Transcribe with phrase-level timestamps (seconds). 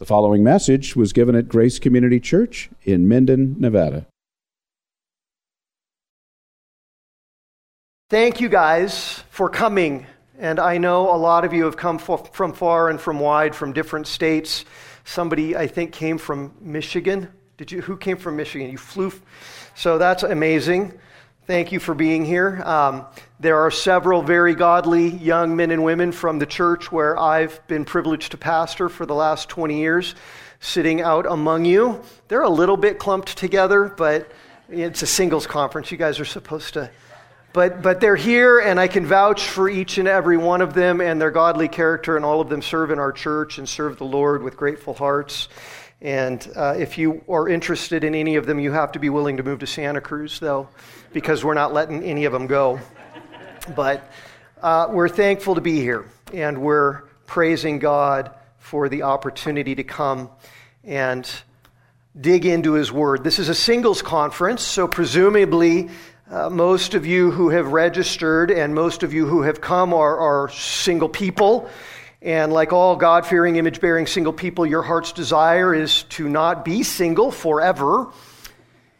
[0.00, 4.06] The following message was given at Grace Community Church in Minden, Nevada.
[8.08, 10.06] Thank you guys for coming.
[10.38, 13.74] And I know a lot of you have come from far and from wide, from
[13.74, 14.64] different states.
[15.04, 17.28] Somebody, I think, came from Michigan.
[17.58, 17.82] Did you?
[17.82, 18.70] Who came from Michigan?
[18.70, 19.12] You flew.
[19.74, 20.98] So that's amazing.
[21.50, 22.62] Thank you for being here.
[22.64, 23.06] Um,
[23.40, 27.84] there are several very godly young men and women from the church where I've been
[27.84, 30.14] privileged to pastor for the last 20 years,
[30.60, 32.02] sitting out among you.
[32.28, 34.30] They're a little bit clumped together, but
[34.68, 35.90] it's a singles conference.
[35.90, 36.88] You guys are supposed to.
[37.52, 41.00] But, but they're here, and I can vouch for each and every one of them
[41.00, 44.04] and their godly character, and all of them serve in our church and serve the
[44.04, 45.48] Lord with grateful hearts.
[46.00, 49.36] And uh, if you are interested in any of them, you have to be willing
[49.38, 50.68] to move to Santa Cruz, though,
[51.12, 52.80] because we're not letting any of them go.
[53.74, 54.10] But
[54.62, 60.30] uh, we're thankful to be here, and we're praising God for the opportunity to come
[60.84, 61.28] and
[62.18, 63.24] dig into His Word.
[63.24, 65.90] This is a singles conference, so presumably
[66.30, 70.18] uh, most of you who have registered and most of you who have come are,
[70.18, 71.68] are single people.
[72.22, 76.64] And like all God fearing, image bearing single people, your heart's desire is to not
[76.64, 78.12] be single forever.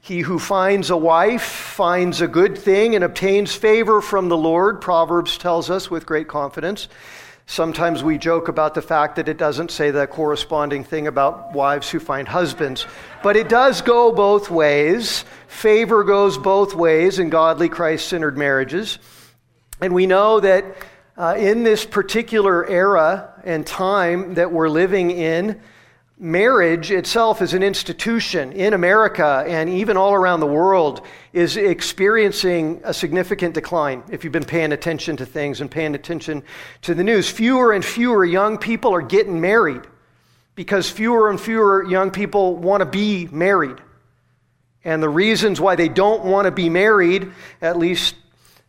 [0.02, 4.80] He who finds a wife finds a good thing and obtains favor from the Lord,
[4.80, 6.88] Proverbs tells us with great confidence.
[7.44, 11.90] Sometimes we joke about the fact that it doesn't say the corresponding thing about wives
[11.90, 12.86] who find husbands.
[13.22, 15.24] But it does go both ways.
[15.48, 18.98] Favor goes both ways in godly, Christ centered marriages.
[19.82, 20.64] And we know that
[21.18, 25.60] uh, in this particular era and time that we're living in,
[26.20, 31.00] marriage itself as an institution in America and even all around the world
[31.32, 36.42] is experiencing a significant decline if you've been paying attention to things and paying attention
[36.82, 37.30] to the news.
[37.30, 39.80] Fewer and fewer young people are getting married
[40.54, 43.78] because fewer and fewer young people want to be married.
[44.84, 48.14] And the reasons why they don't want to be married, at least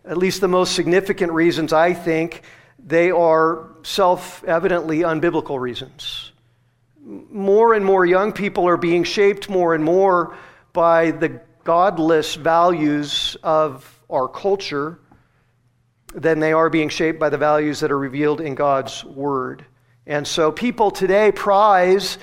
[0.04, 2.42] at least the most significant reasons, I think,
[2.80, 6.31] they are self evidently unbiblical reasons.
[7.04, 10.38] More and more young people are being shaped more and more
[10.74, 15.00] by the godless values of our culture
[16.14, 19.66] than they are being shaped by the values that are revealed in God's Word.
[20.06, 22.18] And so people today prize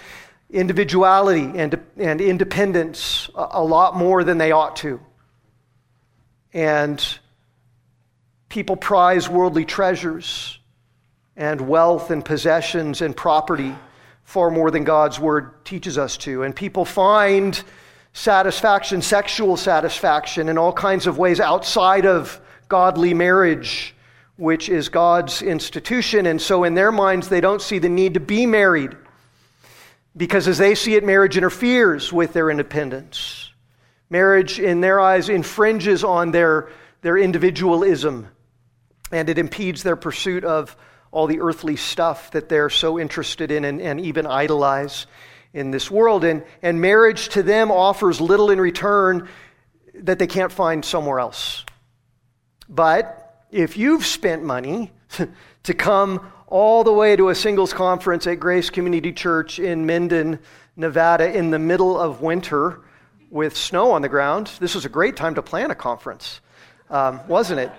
[0.50, 5.00] individuality and, and independence a, a lot more than they ought to.
[6.52, 7.04] And
[8.48, 10.58] People prize worldly treasures
[11.36, 13.74] and wealth and possessions and property
[14.28, 16.42] far more than God's word teaches us to.
[16.42, 17.64] And people find
[18.12, 23.94] satisfaction, sexual satisfaction, in all kinds of ways outside of godly marriage,
[24.36, 26.26] which is God's institution.
[26.26, 28.94] And so, in their minds, they don't see the need to be married
[30.14, 33.50] because, as they see it, marriage interferes with their independence.
[34.10, 36.68] Marriage, in their eyes, infringes on their,
[37.00, 38.28] their individualism
[39.10, 40.76] and it impedes their pursuit of
[41.10, 45.06] all the earthly stuff that they're so interested in and, and even idolize
[45.52, 46.24] in this world.
[46.24, 49.28] And, and marriage to them offers little in return
[49.94, 51.64] that they can't find somewhere else.
[52.68, 54.92] But if you've spent money
[55.62, 60.38] to come all the way to a singles conference at Grace Community Church in Minden,
[60.76, 62.80] Nevada, in the middle of winter
[63.30, 66.40] with snow on the ground, this was a great time to plan a conference,
[66.88, 67.72] um, wasn't it?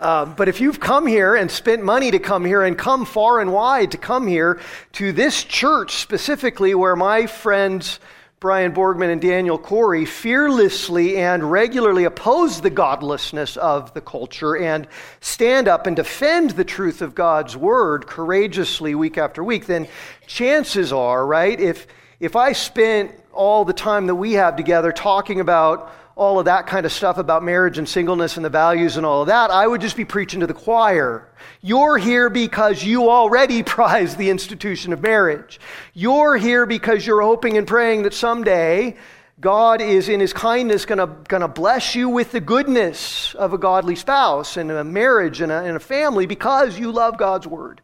[0.00, 3.40] Um, but if you've come here and spent money to come here and come far
[3.40, 4.60] and wide to come here
[4.92, 8.00] to this church specifically where my friends
[8.44, 14.86] Brian Borgman and Daniel Corey fearlessly and regularly oppose the godlessness of the culture and
[15.20, 19.88] stand up and defend the truth of God's word courageously week after week, then
[20.26, 21.86] chances are, right, if,
[22.20, 26.66] if I spent all the time that we have together talking about all of that
[26.66, 29.66] kind of stuff about marriage and singleness and the values and all of that, I
[29.66, 31.28] would just be preaching to the choir.
[31.60, 35.58] You're here because you already prize the institution of marriage.
[35.92, 38.96] You're here because you're hoping and praying that someday
[39.40, 43.96] God is, in His kindness, going to bless you with the goodness of a godly
[43.96, 47.80] spouse and a marriage and a, and a family because you love God's Word.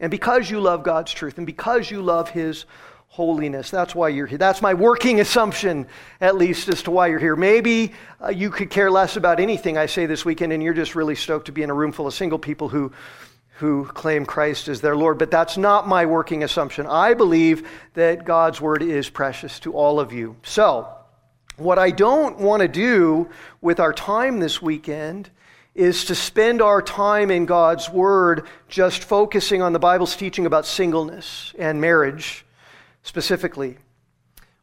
[0.00, 2.66] And because you love God's truth and because you love His
[3.10, 3.70] holiness.
[3.70, 4.38] That's why you're here.
[4.38, 5.88] That's my working assumption,
[6.20, 7.34] at least, as to why you're here.
[7.34, 7.92] Maybe
[8.22, 11.16] uh, you could care less about anything I say this weekend, and you're just really
[11.16, 12.92] stoked to be in a room full of single people who,
[13.58, 15.18] who claim Christ as their Lord.
[15.18, 16.86] But that's not my working assumption.
[16.86, 20.36] I believe that God's word is precious to all of you.
[20.44, 20.88] So,
[21.56, 23.28] what I don't want to do
[23.60, 25.30] with our time this weekend
[25.74, 30.64] is to spend our time in God's Word just focusing on the Bible's teaching about
[30.64, 32.44] singleness and marriage
[33.02, 33.78] specifically.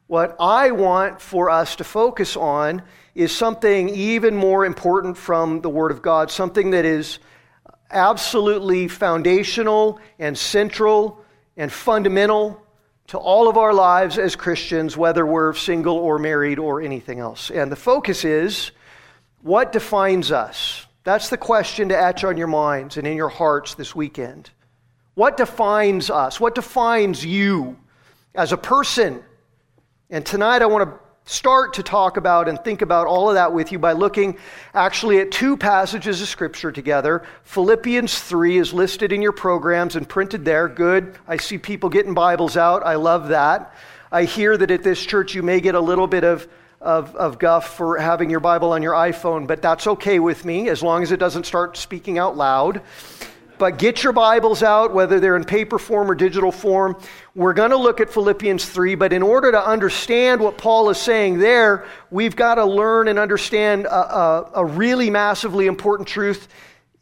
[0.07, 2.81] What I want for us to focus on
[3.13, 7.19] is something even more important from the Word of God, something that is
[7.91, 11.23] absolutely foundational and central
[11.57, 12.61] and fundamental
[13.07, 17.49] to all of our lives as Christians, whether we're single or married or anything else.
[17.49, 18.71] And the focus is
[19.41, 20.85] what defines us?
[21.03, 24.49] That's the question to etch on your minds and in your hearts this weekend.
[25.13, 26.39] What defines us?
[26.39, 27.77] What defines you
[28.37, 29.23] as a person?
[30.09, 30.99] And tonight I want to
[31.29, 34.37] start to talk about and think about all of that with you by looking
[34.73, 37.25] actually at two passages of Scripture together.
[37.43, 40.69] Philippians 3 is listed in your programs and printed there.
[40.69, 41.17] Good.
[41.27, 42.85] I see people getting Bibles out.
[42.85, 43.73] I love that.
[44.09, 46.47] I hear that at this church you may get a little bit of,
[46.79, 50.69] of, of guff for having your Bible on your iPhone, but that's okay with me
[50.69, 52.81] as long as it doesn't start speaking out loud.
[53.57, 56.95] But get your Bibles out, whether they're in paper form or digital form.
[57.33, 60.99] We're going to look at Philippians 3, but in order to understand what Paul is
[60.99, 66.47] saying there, we've got to learn and understand a, a, a really massively important truth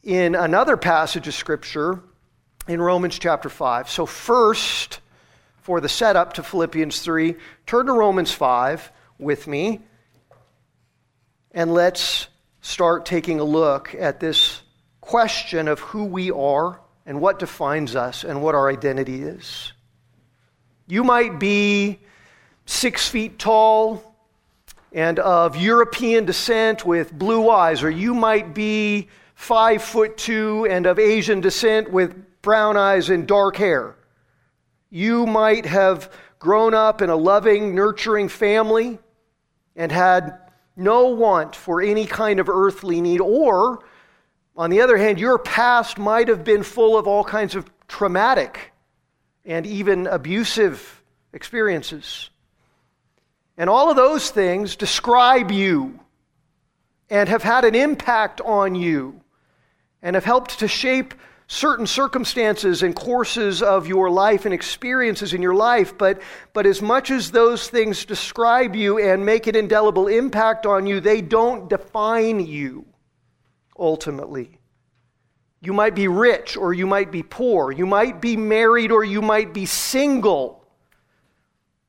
[0.03, 1.99] in another passage of Scripture
[2.67, 3.89] in Romans chapter 5.
[3.89, 5.01] So, first,
[5.61, 7.35] for the setup to Philippians 3,
[7.65, 9.81] turn to Romans 5 with me,
[11.51, 12.27] and let's
[12.61, 14.61] start taking a look at this
[15.05, 19.71] question of who we are and what defines us and what our identity is.
[20.87, 21.99] You might be
[22.65, 24.15] six feet tall
[24.91, 30.85] and of European descent with blue eyes, or you might be five foot two and
[30.87, 33.95] of Asian descent with brown eyes and dark hair.
[34.89, 38.97] You might have grown up in a loving, nurturing family
[39.75, 40.39] and had
[40.75, 43.83] no want for any kind of earthly need, or
[44.57, 48.71] on the other hand, your past might have been full of all kinds of traumatic
[49.43, 51.03] and even abusive
[51.33, 52.29] experiences.
[53.57, 55.99] And all of those things describe you
[57.09, 59.21] and have had an impact on you
[60.01, 61.13] and have helped to shape
[61.47, 65.97] certain circumstances and courses of your life and experiences in your life.
[65.97, 66.21] But,
[66.53, 71.01] but as much as those things describe you and make an indelible impact on you,
[71.01, 72.85] they don't define you
[73.77, 74.59] ultimately.
[75.61, 77.71] You might be rich or you might be poor.
[77.71, 80.65] You might be married or you might be single.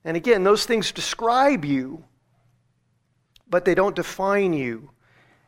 [0.05, 2.05] And again, those things describe you,
[3.49, 4.91] but they don't define you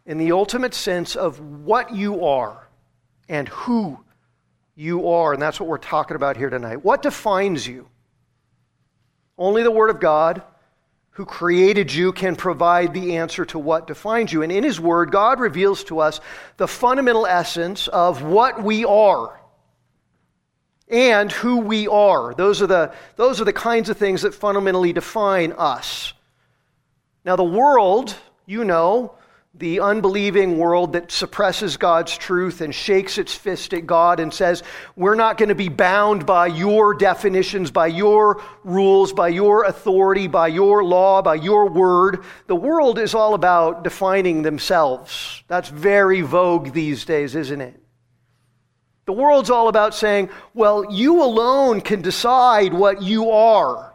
[0.05, 2.69] in the ultimate sense of what you are
[3.29, 4.05] and who
[4.75, 5.33] you are.
[5.33, 6.85] And that's what we're talking about here tonight.
[6.85, 7.89] What defines you?
[9.37, 10.43] Only the Word of God
[11.19, 14.45] who created you can provide the answer to what defines you.
[14.45, 16.21] And in His Word, God reveals to us
[16.59, 19.41] the fundamental essence of what we are
[20.87, 22.35] and who we are.
[22.35, 26.13] Those are the, those are the kinds of things that fundamentally define us.
[27.25, 28.15] Now, the world,
[28.47, 29.18] you know,
[29.59, 34.63] the unbelieving world that suppresses God's truth and shakes its fist at God and says,
[34.95, 40.29] We're not going to be bound by your definitions, by your rules, by your authority,
[40.29, 42.23] by your law, by your word.
[42.47, 45.43] The world is all about defining themselves.
[45.49, 47.83] That's very vogue these days, isn't it?
[49.07, 53.88] The world's all about saying, Well, you alone can decide what you are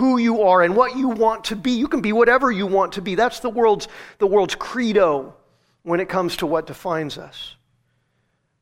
[0.00, 1.72] who you are and what you want to be.
[1.72, 3.16] You can be whatever you want to be.
[3.16, 5.34] That's the world's, the world's credo
[5.82, 7.54] when it comes to what defines us.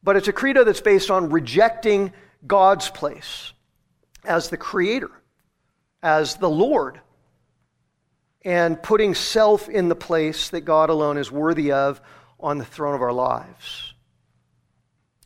[0.03, 2.13] But it's a credo that's based on rejecting
[2.45, 3.53] God's place
[4.25, 5.13] as the creator,
[6.03, 7.01] as the Lord,
[8.45, 12.01] and putting self in the place that God alone is worthy of
[12.41, 13.95] on the throne of our lives.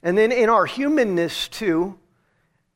[0.03, 1.99] And then in our humanness, too,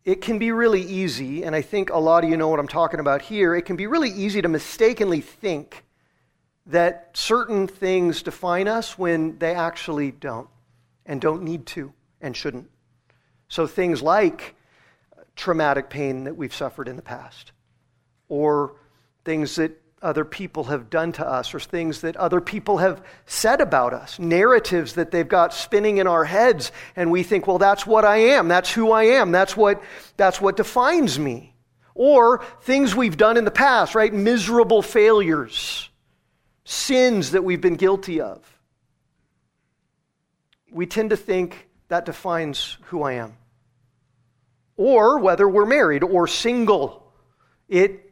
[0.07, 2.69] it can be really easy, and I think a lot of you know what I'm
[2.69, 3.57] talking about here.
[3.57, 5.85] It can be really easy to mistakenly think
[6.67, 10.49] that certain things define us when they actually don't,
[11.07, 12.71] and don't need to, and shouldn't.
[13.49, 14.55] So things like
[15.35, 17.51] traumatic pain that we've suffered in the past,
[18.29, 18.77] or
[19.25, 19.73] things that
[20.03, 24.19] other people have done to us or things that other people have said about us,
[24.19, 28.17] narratives that they've got spinning in our heads, and we think, well, that's what I
[28.17, 29.83] am, that's who I am, that's what,
[30.17, 31.55] that's what defines me.
[31.95, 34.13] Or things we've done in the past, right?
[34.13, 35.89] Miserable failures,
[36.65, 38.43] sins that we've been guilty of.
[40.71, 43.35] We tend to think that defines who I am.
[44.77, 47.11] Or whether we're married or single.
[47.67, 48.06] It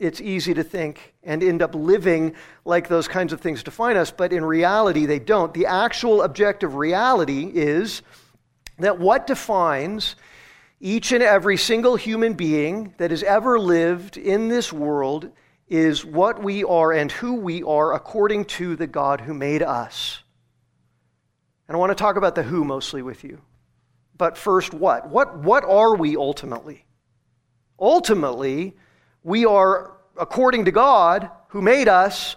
[0.00, 4.10] it's easy to think and end up living like those kinds of things define us,
[4.10, 5.52] but in reality, they don't.
[5.52, 8.02] The actual objective reality is
[8.78, 10.16] that what defines
[10.80, 15.30] each and every single human being that has ever lived in this world
[15.68, 20.22] is what we are and who we are according to the God who made us.
[21.68, 23.40] And I want to talk about the who mostly with you.
[24.16, 25.08] But first, what?
[25.08, 26.86] What, what are we ultimately?
[27.78, 28.74] Ultimately,
[29.22, 32.36] we are, according to God who made us,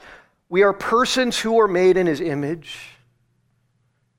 [0.49, 2.77] we are persons who are made in his image.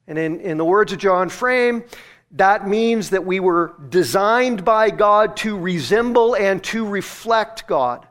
[0.07, 1.85] And in, in the words of John Frame,
[2.33, 8.07] that means that we were designed by God to resemble and to reflect God.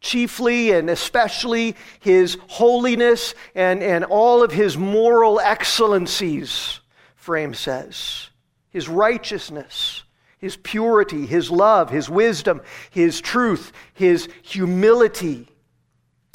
[0.00, 6.80] Chiefly and especially his holiness and, and all of his moral excellencies,
[7.14, 8.28] Frame says.
[8.70, 10.02] His righteousness,
[10.42, 15.46] his purity, his love, his wisdom, his truth, his humility.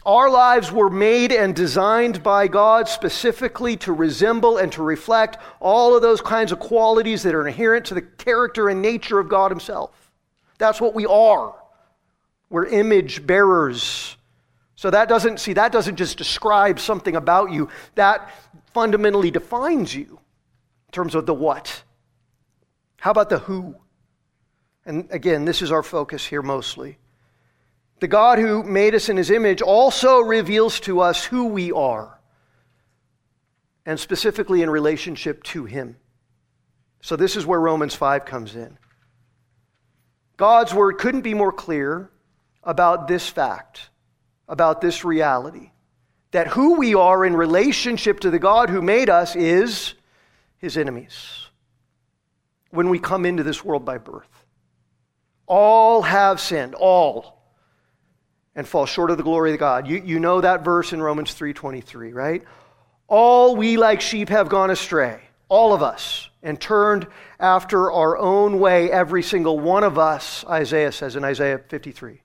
[0.06, 5.94] Our lives were made and designed by God specifically to resemble and to reflect all
[5.94, 9.52] of those kinds of qualities that are inherent to the character and nature of God
[9.52, 9.92] Himself.
[10.58, 11.54] That's what we are.
[12.50, 14.16] We're image bearers.
[14.78, 18.32] So that doesn't, see, that doesn't just describe something about you, that
[18.74, 20.18] fundamentally defines you
[20.88, 21.84] in terms of the what.
[23.02, 23.76] How about the who?
[24.88, 26.98] And again, this is our focus here mostly.
[28.00, 32.20] The God who made us in his image also reveals to us who we are,
[33.86, 35.98] and specifically in relationship to him.
[37.02, 38.78] So, this is where Romans 5 comes in.
[40.38, 42.10] God's word couldn't be more clear
[42.64, 43.90] about this fact,
[44.48, 45.72] about this reality
[46.32, 49.94] that who we are in relationship to the God who made us is
[50.58, 51.48] his enemies
[52.70, 54.37] when we come into this world by birth.
[55.48, 57.42] All have sinned, all,
[58.56, 59.88] and fall short of the glory of God.
[59.88, 62.44] You, you know that verse in Romans 3.23, right?
[63.08, 67.08] All we like sheep have gone astray, all of us, and turned
[67.40, 72.22] after our own way, every single one of us, Isaiah says in Isaiah 53.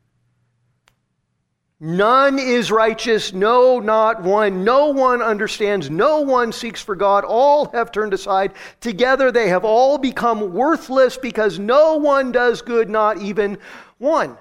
[1.85, 4.63] None is righteous, no, not one.
[4.63, 7.25] No one understands, no one seeks for God.
[7.25, 8.53] All have turned aside.
[8.81, 13.59] Together they have all become worthless because no one does good, not even
[13.99, 14.39] one.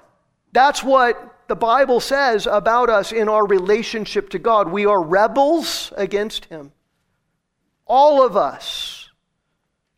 [0.52, 4.70] That's what the Bible says about us in our relationship to God.
[4.70, 6.70] We are rebels against Him.
[7.88, 9.10] All of us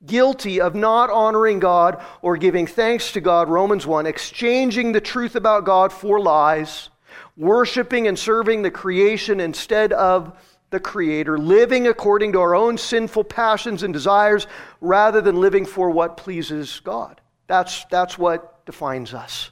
[0.07, 5.37] guilty of not honoring God or giving thanks to God, Romans 1, exchanging the truth
[5.37, 6.89] about God for lies
[7.37, 10.39] worshiping and serving the creation instead of
[10.71, 14.47] the Creator, living according to our own sinful passions and desires
[14.81, 17.21] rather than living for what pleases God.
[17.47, 19.51] That's, that's what defines us.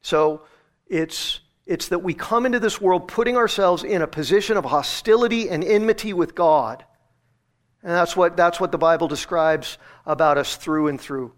[0.00, 0.42] So
[0.86, 5.48] it's, it's that we come into this world putting ourselves in a position of hostility
[5.48, 6.84] and enmity with God.
[7.82, 9.76] And that's what, that's what the Bible describes
[10.06, 11.32] about us through and through.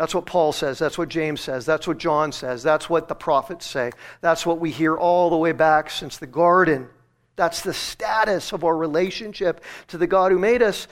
[0.00, 0.78] That's what Paul says.
[0.78, 1.66] That's what James says.
[1.66, 2.62] That's what John says.
[2.62, 3.90] That's what the prophets say.
[4.22, 6.88] That's what we hear all the way back since the garden.
[7.36, 10.88] That's the status of our relationship to the God who made us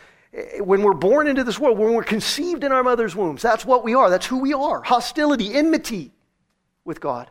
[0.61, 3.41] when we're born into this world, when we're conceived in our mother's wombs.
[3.41, 4.11] That's what we are.
[4.11, 4.83] That's who we are.
[4.83, 6.13] Hostility, enmity
[6.85, 7.31] with God.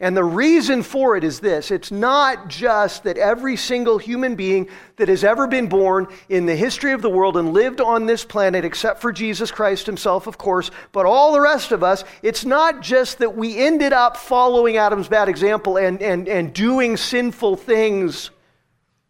[0.00, 4.68] And the reason for it is this it's not just that every single human being
[4.96, 8.24] that has ever been born in the history of the world and lived on this
[8.24, 12.44] planet, except for Jesus Christ himself, of course, but all the rest of us, it's
[12.44, 17.56] not just that we ended up following Adam's bad example and, and, and doing sinful
[17.56, 18.30] things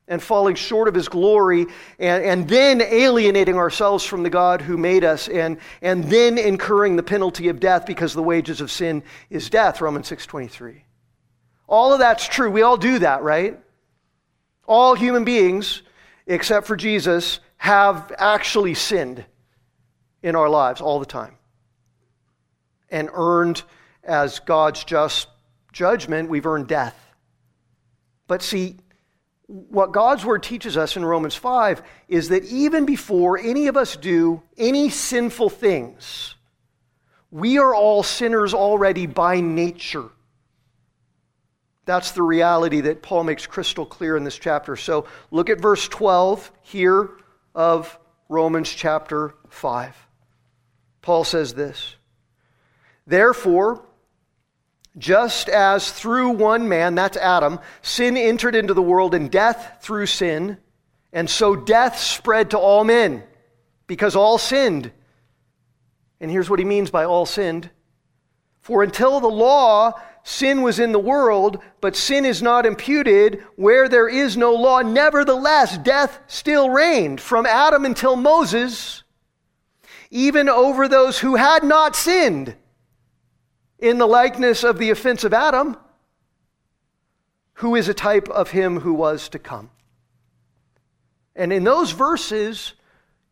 [0.08, 1.66] and falling short of his glory,
[1.98, 6.96] and, and then alienating ourselves from the God who made us, and, and then incurring
[6.96, 10.80] the penalty of death because the wages of sin is death, Romans 6.23.
[11.68, 12.50] All of that's true.
[12.50, 13.58] We all do that, right?
[14.66, 15.82] All human beings,
[16.26, 19.24] except for Jesus, have actually sinned
[20.22, 21.36] in our lives all the time
[22.90, 23.62] and earned
[24.04, 25.28] as God's just
[25.72, 26.96] judgment, we've earned death.
[28.26, 28.76] But see,
[29.48, 33.96] what God's word teaches us in Romans 5 is that even before any of us
[33.96, 36.34] do any sinful things,
[37.30, 40.10] we are all sinners already by nature.
[41.86, 44.76] That's the reality that Paul makes crystal clear in this chapter.
[44.76, 47.08] So look at verse 12 here
[47.54, 49.96] of Romans chapter 5.
[51.00, 51.96] Paul says this
[53.06, 53.82] Therefore,
[54.96, 60.06] just as through one man, that's Adam, sin entered into the world and death through
[60.06, 60.58] sin,
[61.12, 63.22] and so death spread to all men
[63.86, 64.90] because all sinned.
[66.20, 67.70] And here's what he means by all sinned
[68.60, 69.92] For until the law,
[70.24, 74.80] sin was in the world, but sin is not imputed where there is no law.
[74.80, 79.04] Nevertheless, death still reigned from Adam until Moses,
[80.10, 82.56] even over those who had not sinned
[83.78, 85.76] in the likeness of the offense of Adam,
[87.54, 89.70] who is a type of him who was to come.
[91.36, 92.74] And in those verses,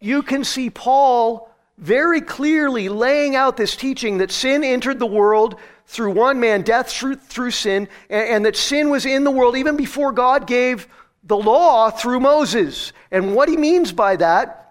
[0.01, 5.57] you can see Paul very clearly laying out this teaching that sin entered the world
[5.87, 9.57] through one man, death through, through sin, and, and, that sin was in the world
[9.57, 10.89] even before God gave
[11.23, 12.93] the law through Moses.
[13.11, 14.66] And what he means by that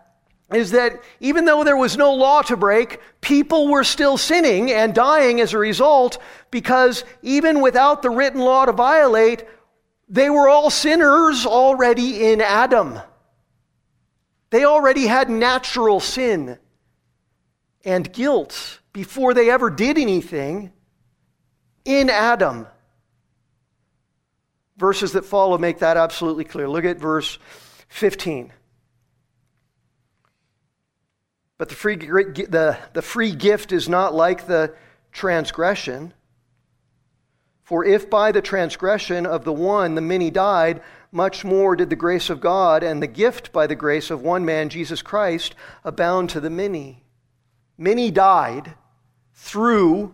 [0.53, 4.93] is that even though there was no law to break, people were still sinning and
[4.93, 6.19] dying as a result
[6.51, 9.43] because even without the written law to violate,
[10.07, 12.99] they were all sinners already in Adam.
[14.51, 16.59] They already had natural sin
[17.83, 20.71] and guilt before they ever did anything
[21.83, 22.67] in Adam.
[24.77, 26.69] Verses that follow make that absolutely clear.
[26.69, 27.39] Look at verse
[27.87, 28.51] 15.
[31.57, 34.73] But the free, the, the free gift is not like the
[35.11, 36.13] transgression.
[37.63, 40.81] For if by the transgression of the one the many died,
[41.11, 44.43] much more did the grace of God and the gift by the grace of one
[44.43, 47.03] man, Jesus Christ, abound to the many.
[47.77, 48.73] Many died
[49.33, 50.13] through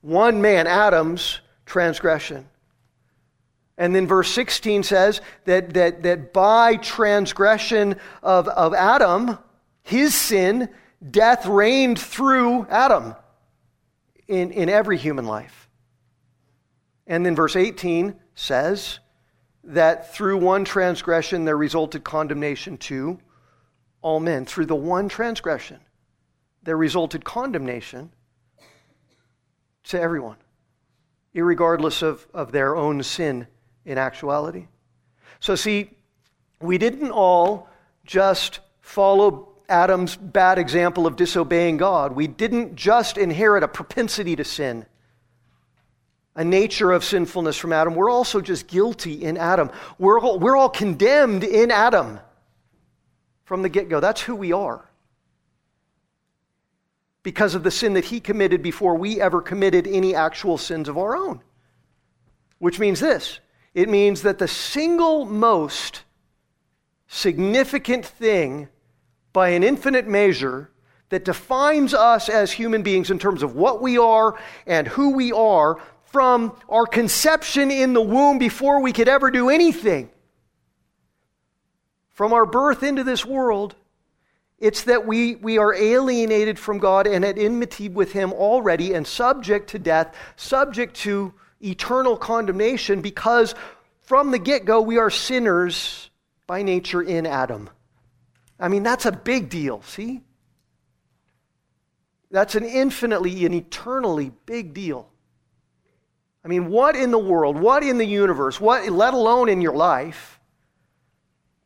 [0.00, 2.48] one man, Adam's transgression.
[3.78, 9.38] And then verse 16 says that, that, that by transgression of, of Adam,
[9.82, 10.68] his sin,
[11.10, 13.14] death reigned through Adam
[14.28, 15.68] in, in every human life.
[17.06, 19.00] And then verse 18 says
[19.64, 23.18] that through one transgression there resulted condemnation to
[24.00, 24.44] all men.
[24.44, 25.80] Through the one transgression
[26.62, 28.12] there resulted condemnation
[29.84, 30.36] to everyone,
[31.34, 33.46] regardless of, of their own sin
[33.84, 34.68] in actuality.
[35.40, 35.90] So, see,
[36.60, 37.68] we didn't all
[38.04, 42.12] just follow Adam's bad example of disobeying God.
[42.12, 44.86] We didn't just inherit a propensity to sin,
[46.36, 47.94] a nature of sinfulness from Adam.
[47.94, 49.70] We're also just guilty in Adam.
[49.98, 52.20] We're all, we're all condemned in Adam
[53.44, 53.98] from the get go.
[53.98, 54.88] That's who we are
[57.22, 60.98] because of the sin that he committed before we ever committed any actual sins of
[60.98, 61.40] our own.
[62.58, 63.40] Which means this
[63.74, 66.02] it means that the single most
[67.06, 68.68] significant thing
[69.32, 70.70] by an infinite measure
[71.08, 75.32] that defines us as human beings in terms of what we are and who we
[75.32, 80.10] are from our conception in the womb before we could ever do anything,
[82.12, 83.74] from our birth into this world,
[84.58, 89.06] it's that we, we are alienated from God and at enmity with Him already and
[89.06, 93.54] subject to death, subject to eternal condemnation because
[94.02, 96.10] from the get go we are sinners
[96.46, 97.70] by nature in Adam.
[98.62, 100.22] I mean, that's a big deal, see?
[102.30, 105.10] That's an infinitely and eternally big deal.
[106.44, 109.74] I mean, what in the world, what in the universe, what, let alone in your
[109.74, 110.38] life,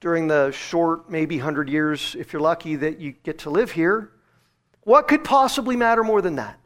[0.00, 4.12] during the short, maybe 100 years, if you're lucky, that you get to live here,
[4.80, 6.58] what could possibly matter more than that?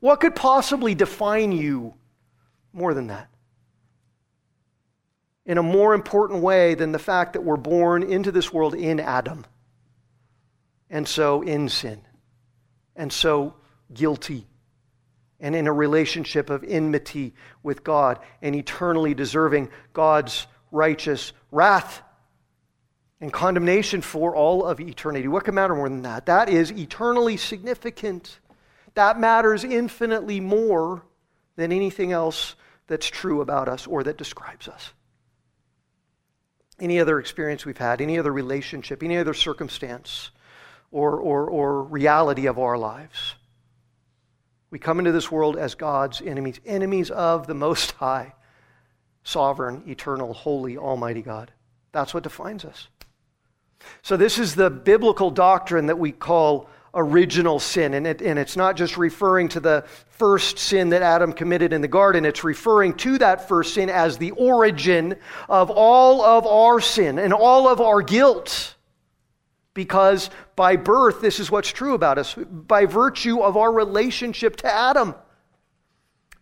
[0.00, 1.92] What could possibly define you
[2.72, 3.28] more than that?
[5.44, 8.98] In a more important way than the fact that we're born into this world in
[8.98, 9.44] Adam,
[10.90, 12.00] and so in sin,
[12.96, 13.54] and so
[13.92, 14.46] guilty,
[15.40, 22.02] and in a relationship of enmity with God, and eternally deserving God's righteous wrath
[23.20, 25.28] and condemnation for all of eternity.
[25.28, 26.26] What could matter more than that?
[26.26, 28.38] That is eternally significant.
[28.94, 31.02] That matters infinitely more
[31.56, 32.54] than anything else
[32.86, 34.92] that's true about us or that describes us.
[36.80, 40.30] Any other experience we've had, any other relationship, any other circumstance
[40.90, 43.34] or, or, or reality of our lives.
[44.70, 48.34] We come into this world as God's enemies, enemies of the Most High,
[49.24, 51.52] sovereign, eternal, holy, almighty God.
[51.92, 52.88] That's what defines us.
[54.02, 57.94] So, this is the biblical doctrine that we call original sin.
[57.94, 61.80] And, it, and it's not just referring to the first sin that Adam committed in
[61.80, 65.16] the garden, it's referring to that first sin as the origin
[65.48, 68.74] of all of our sin and all of our guilt.
[69.78, 74.66] Because by birth, this is what's true about us, by virtue of our relationship to
[74.66, 75.14] Adam.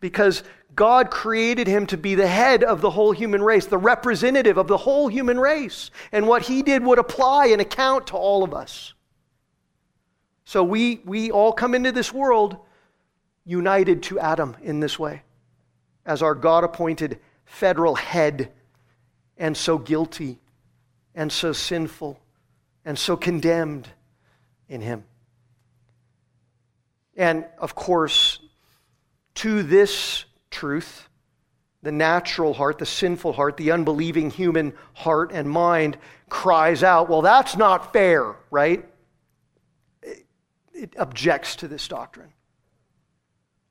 [0.00, 0.42] Because
[0.74, 4.68] God created him to be the head of the whole human race, the representative of
[4.68, 5.90] the whole human race.
[6.12, 8.94] And what he did would apply and account to all of us.
[10.46, 12.56] So we, we all come into this world
[13.44, 15.24] united to Adam in this way
[16.06, 18.50] as our God appointed federal head,
[19.36, 20.38] and so guilty,
[21.14, 22.18] and so sinful,
[22.86, 23.88] and so condemned
[24.68, 25.04] in him.
[27.16, 28.38] And of course,
[29.34, 31.08] to this truth,
[31.82, 37.22] the natural heart, the sinful heart, the unbelieving human heart and mind cries out, Well,
[37.22, 38.84] that's not fair, right?
[40.02, 40.26] It,
[40.72, 42.32] it objects to this doctrine.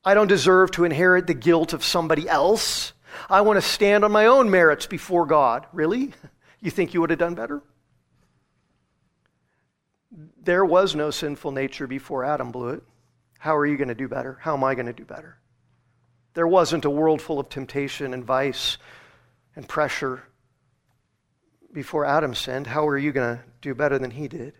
[0.03, 2.93] I don't deserve to inherit the guilt of somebody else.
[3.29, 5.65] I want to stand on my own merits before God.
[5.71, 6.11] Really?
[6.61, 7.61] You think you would have done better?
[10.45, 12.83] There was no sinful nature before Adam blew it.
[13.39, 14.37] How are you going to do better?
[14.41, 15.37] How am I going to do better?
[16.35, 18.77] There wasn't a world full of temptation and vice
[19.55, 20.23] and pressure
[21.73, 22.67] before Adam sinned.
[22.67, 24.53] How are you going to do better than he did?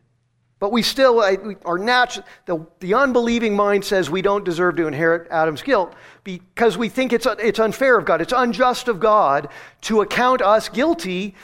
[0.58, 1.21] But we still,
[1.65, 5.93] our natural, the, the unbelieving mind says we don't deserve to inherit Adam's guilt
[6.24, 8.21] because we think it's, it's unfair of God.
[8.21, 9.50] It's unjust of God
[9.82, 11.36] to account us guilty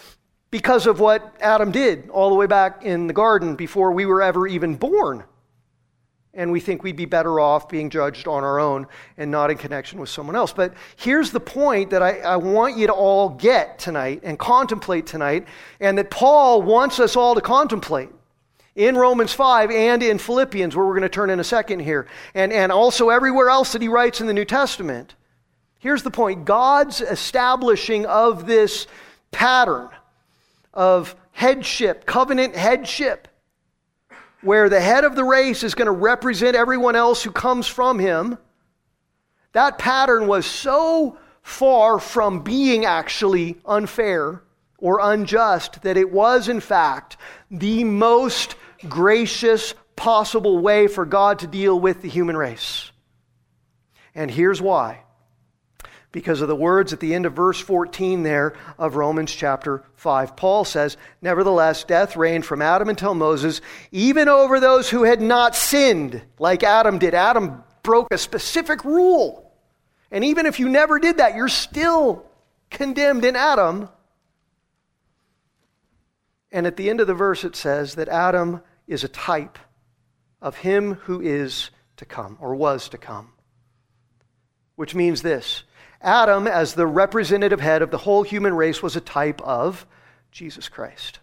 [0.52, 4.22] because of what Adam did all the way back in the garden before we were
[4.22, 5.24] ever even born.
[6.34, 8.88] And we think we'd be better off being judged on our own
[9.18, 10.54] and not in connection with someone else.
[10.54, 15.08] But here's the point that I, I want you to all get tonight and contemplate
[15.08, 15.48] tonight,
[15.80, 18.10] and that Paul wants us all to contemplate
[18.76, 22.08] in Romans 5 and in Philippians, where we're going to turn in a second here,
[22.34, 25.16] and, and also everywhere else that he writes in the New Testament.
[25.80, 28.88] Here's the point God's establishing of this
[29.32, 29.90] pattern
[30.74, 33.28] of headship, covenant headship,
[34.42, 38.00] where the head of the race is going to represent everyone else who comes from
[38.00, 38.38] him.
[39.54, 44.42] That pattern was so far from being actually unfair
[44.78, 47.18] or unjust that it was, in fact,
[47.50, 48.56] the most
[48.88, 52.92] gracious possible way for God to deal with the human race.
[54.16, 55.04] And here's why
[56.12, 60.36] because of the words at the end of verse 14 there of Romans chapter 5.
[60.36, 65.56] Paul says, Nevertheless, death reigned from Adam until Moses, even over those who had not
[65.56, 67.14] sinned, like Adam did.
[67.14, 69.52] Adam broke a specific rule.
[70.12, 72.26] And even if you never did that, you're still
[72.70, 73.88] condemned in Adam.
[76.52, 79.58] And at the end of the verse, it says that Adam is a type
[80.42, 83.30] of him who is to come, or was to come.
[84.76, 85.64] Which means this
[86.02, 89.86] Adam, as the representative head of the whole human race, was a type of
[90.32, 91.20] Jesus Christ.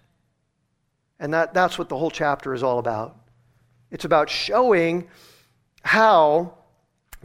[1.19, 3.17] And that, that's what the whole chapter is all about.
[3.91, 5.09] It's about showing
[5.83, 6.55] how,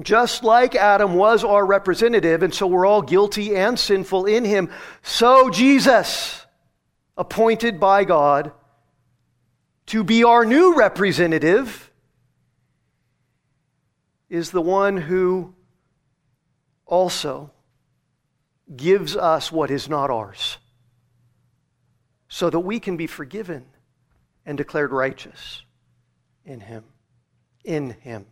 [0.02, 4.70] just like Adam was our representative, and so we're all guilty and sinful in him,
[5.04, 6.46] so Jesus,
[7.18, 8.52] appointed by God
[9.88, 11.92] to be our new representative,
[14.30, 15.54] is the one who
[16.94, 17.50] also
[18.76, 20.60] gives us what is not ours
[22.28, 23.66] so that we can be forgiven
[24.46, 25.64] and declared righteous
[26.46, 26.84] in Him.
[27.64, 28.28] In Him.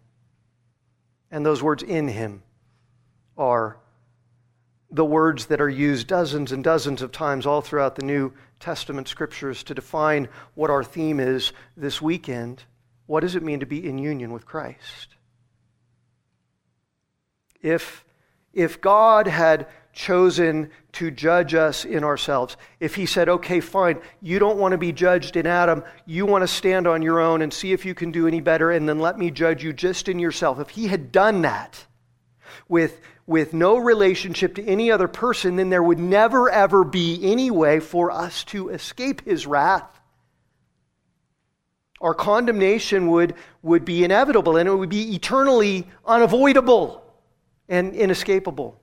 [1.31, 2.43] And those words, in Him,
[3.35, 3.77] are
[4.91, 9.07] the words that are used dozens and dozens of times all throughout the New Testament
[9.07, 12.63] scriptures to define what our theme is this weekend.
[13.07, 15.15] What does it mean to be in union with Christ?
[17.59, 18.05] If
[18.53, 24.39] if God had chosen to judge us in ourselves, if He said, okay, fine, you
[24.39, 27.53] don't want to be judged in Adam, you want to stand on your own and
[27.53, 30.19] see if you can do any better, and then let me judge you just in
[30.19, 30.59] yourself.
[30.59, 31.85] If He had done that
[32.67, 37.51] with, with no relationship to any other person, then there would never, ever be any
[37.51, 39.99] way for us to escape His wrath.
[42.01, 47.00] Our condemnation would, would be inevitable and it would be eternally unavoidable
[47.71, 48.79] and inescapable.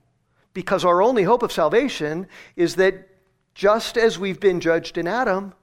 [0.53, 3.07] Because our only hope of salvation is that
[3.53, 5.53] just as we've been judged in Adam,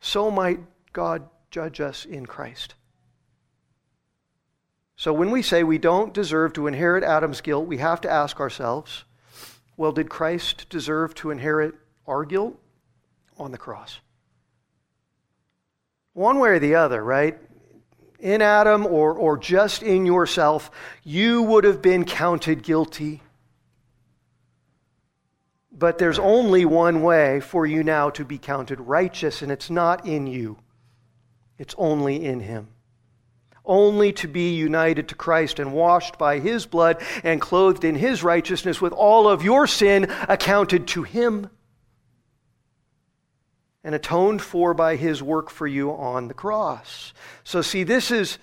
[0.00, 0.58] so might
[0.92, 2.74] God judge us in Christ.
[4.96, 8.40] So when we say we don't deserve to inherit Adam's guilt, we have to ask
[8.40, 9.04] ourselves
[9.76, 11.74] well, did Christ deserve to inherit
[12.06, 12.58] our guilt
[13.38, 14.00] on the cross?
[16.12, 17.38] One way or the other, right?
[18.20, 20.70] In Adam or, or just in yourself,
[21.02, 23.22] you would have been counted guilty.
[25.72, 30.06] But there's only one way for you now to be counted righteous, and it's not
[30.06, 30.58] in you,
[31.58, 32.68] it's only in Him.
[33.64, 38.22] Only to be united to Christ and washed by His blood and clothed in His
[38.22, 41.50] righteousness with all of your sin accounted to Him
[43.82, 47.12] and atoned for by his work for you on the cross.
[47.44, 48.38] So, see, this is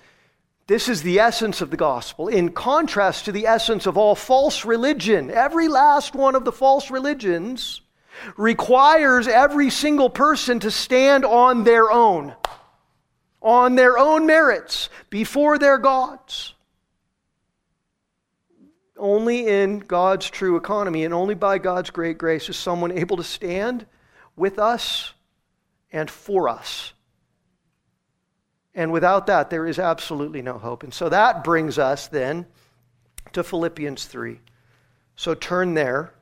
[0.68, 4.66] This is the essence of the gospel, in contrast to the essence of all false
[4.66, 5.30] religion.
[5.30, 7.80] Every last one of the false religions
[8.36, 12.34] requires every single person to stand on their own,
[13.40, 16.52] on their own merits, before their gods.
[18.98, 23.24] Only in God's true economy and only by God's great grace is someone able to
[23.24, 23.86] stand
[24.36, 25.14] with us
[25.92, 26.92] and for us.
[28.74, 30.82] And without that, there is absolutely no hope.
[30.82, 32.46] And so that brings us then
[33.32, 34.40] to Philippians 3.
[35.16, 36.12] So turn there.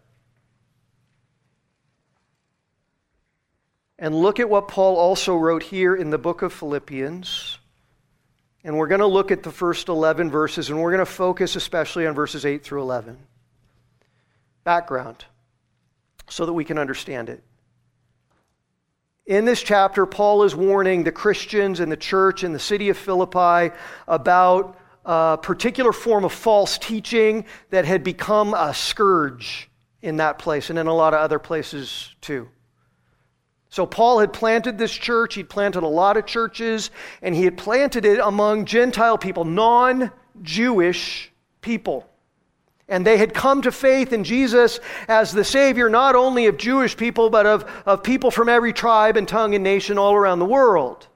[3.98, 7.58] And look at what Paul also wrote here in the book of Philippians.
[8.64, 11.56] And we're going to look at the first 11 verses, and we're going to focus
[11.56, 13.16] especially on verses 8 through 11.
[14.64, 15.24] Background,
[16.28, 17.42] so that we can understand it.
[19.26, 22.96] In this chapter, Paul is warning the Christians and the church in the city of
[22.96, 23.74] Philippi
[24.06, 29.68] about a particular form of false teaching that had become a scourge
[30.00, 32.48] in that place and in a lot of other places too.
[33.68, 37.58] So, Paul had planted this church, he'd planted a lot of churches, and he had
[37.58, 42.08] planted it among Gentile people, non Jewish people.
[42.88, 46.96] And they had come to faith in Jesus as the Savior, not only of Jewish
[46.96, 50.44] people, but of, of people from every tribe and tongue and nation all around the
[50.44, 51.08] world.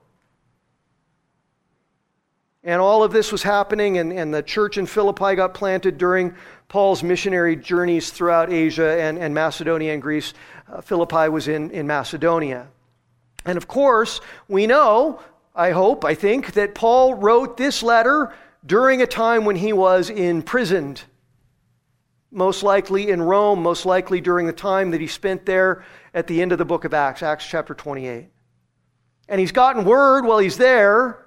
[2.65, 6.35] And all of this was happening, and, and the church in Philippi got planted during
[6.69, 10.35] Paul's missionary journeys throughout Asia and, and Macedonia and Greece.
[10.71, 12.67] Uh, Philippi was in, in Macedonia.
[13.47, 15.21] And of course, we know,
[15.55, 18.35] I hope, I think, that Paul wrote this letter
[18.67, 21.03] during a time when he was imprisoned
[22.31, 26.41] most likely in Rome, most likely during the time that he spent there at the
[26.43, 28.29] end of the book of Acts, Acts chapter 28.
[29.29, 31.27] And he's gotten word while he's there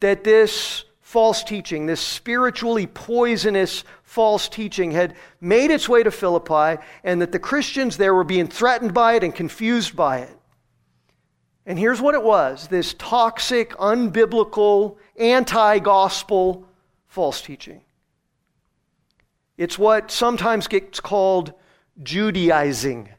[0.00, 6.80] that this false teaching, this spiritually poisonous false teaching, had made its way to Philippi,
[7.04, 10.36] and that the Christians there were being threatened by it and confused by it.
[11.66, 16.66] And here's what it was this toxic, unbiblical, anti gospel
[17.08, 17.82] false teaching.
[19.60, 21.52] It's what sometimes gets called
[22.02, 23.10] Judaizing.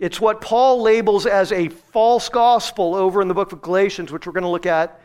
[0.00, 4.26] It's what Paul labels as a false gospel over in the book of Galatians, which
[4.26, 5.00] we're going to look at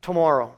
[0.00, 0.56] tomorrow.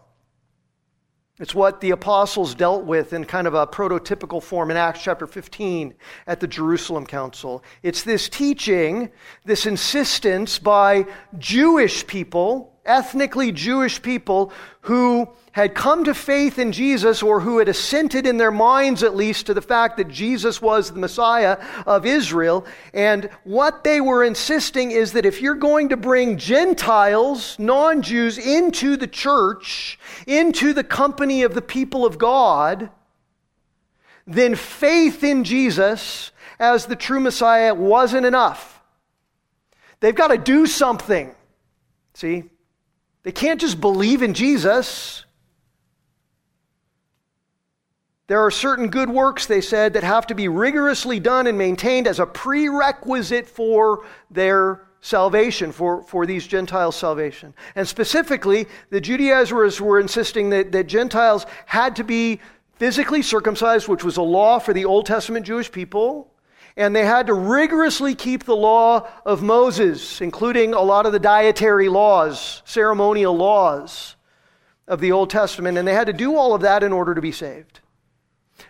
[1.40, 5.26] It's what the apostles dealt with in kind of a prototypical form in Acts chapter
[5.26, 5.92] 15
[6.28, 7.64] at the Jerusalem Council.
[7.82, 9.10] It's this teaching,
[9.44, 11.06] this insistence by
[11.40, 17.66] Jewish people ethnically Jewish people who had come to faith in Jesus or who had
[17.66, 22.04] assented in their minds at least to the fact that Jesus was the Messiah of
[22.04, 22.66] Israel.
[22.92, 28.36] And what they were insisting is that if you're going to bring Gentiles, non Jews,
[28.36, 32.90] into the church, into the company of the people of God,
[34.26, 38.82] then faith in Jesus as the true Messiah wasn't enough.
[40.00, 41.34] They've got to do something.
[42.12, 42.44] See?
[43.22, 45.22] They can't just believe in Jesus.
[48.28, 52.08] There are certain good works, they said, that have to be rigorously done and maintained
[52.08, 57.54] as a prerequisite for their salvation, for, for these Gentiles' salvation.
[57.76, 62.40] And specifically, the Judaizers were insisting that, that Gentiles had to be
[62.74, 66.32] physically circumcised, which was a law for the Old Testament Jewish people
[66.76, 71.18] and they had to rigorously keep the law of Moses, including a lot of the
[71.18, 74.16] dietary laws, ceremonial laws
[74.86, 77.22] of the Old Testament, and they had to do all of that in order to
[77.22, 77.80] be saved.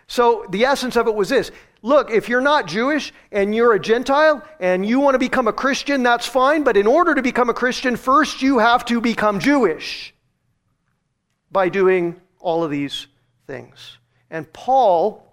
[0.07, 1.51] So the essence of it was this.
[1.81, 5.53] Look, if you're not Jewish and you're a Gentile and you want to become a
[5.53, 9.39] Christian, that's fine, but in order to become a Christian, first you have to become
[9.39, 10.13] Jewish
[11.51, 13.07] by doing all of these
[13.45, 13.97] things.
[14.29, 15.23] And Paul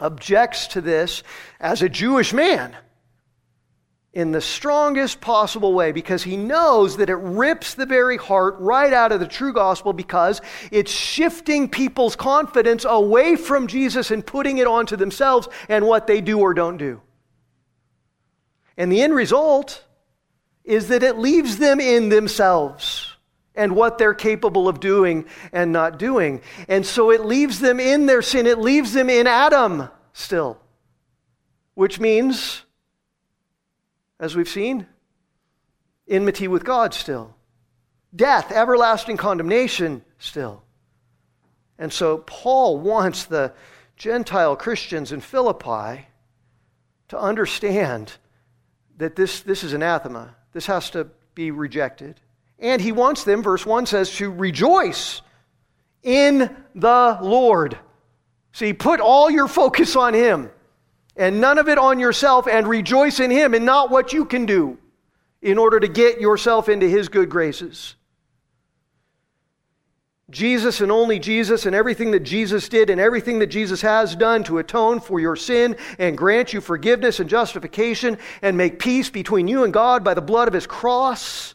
[0.00, 1.22] objects to this
[1.60, 2.74] as a Jewish man
[4.14, 8.92] in the strongest possible way because he knows that it rips the very heart right
[8.92, 14.58] out of the true gospel because it's shifting people's confidence away from Jesus and putting
[14.58, 17.00] it onto themselves and what they do or don't do.
[18.76, 19.84] And the end result
[20.64, 23.14] is that it leaves them in themselves
[23.54, 26.40] and what they're capable of doing and not doing.
[26.68, 30.60] And so it leaves them in their sin, it leaves them in Adam still,
[31.74, 32.62] which means,
[34.20, 34.86] as we've seen,
[36.08, 37.34] enmity with God still,
[38.14, 40.62] death, everlasting condemnation still.
[41.78, 43.52] And so Paul wants the
[43.96, 46.06] Gentile Christians in Philippi
[47.08, 48.12] to understand
[48.96, 50.36] that this, this is anathema.
[50.52, 52.20] This has to be rejected.
[52.58, 55.20] And he wants them, verse 1 says, to rejoice
[56.02, 57.78] in the Lord.
[58.52, 60.50] See, put all your focus on Him
[61.16, 64.46] and none of it on yourself and rejoice in Him and not what you can
[64.46, 64.78] do
[65.42, 67.94] in order to get yourself into His good graces.
[70.30, 74.42] Jesus and only Jesus and everything that Jesus did and everything that Jesus has done
[74.44, 79.48] to atone for your sin and grant you forgiveness and justification and make peace between
[79.48, 81.54] you and God by the blood of his cross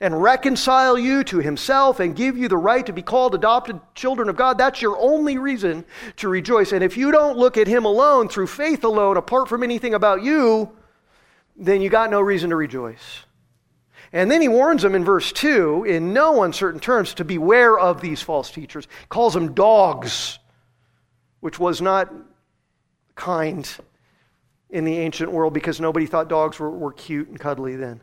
[0.00, 4.30] and reconcile you to himself and give you the right to be called adopted children
[4.30, 4.56] of God.
[4.56, 5.84] That's your only reason
[6.16, 6.72] to rejoice.
[6.72, 10.22] And if you don't look at him alone through faith alone, apart from anything about
[10.22, 10.70] you,
[11.54, 13.24] then you got no reason to rejoice.
[14.12, 18.00] And then he warns them in verse 2 in no uncertain terms to beware of
[18.00, 18.88] these false teachers.
[19.02, 20.38] He calls them dogs,
[21.40, 22.12] which was not
[23.14, 23.70] kind
[24.70, 28.00] in the ancient world because nobody thought dogs were, were cute and cuddly then.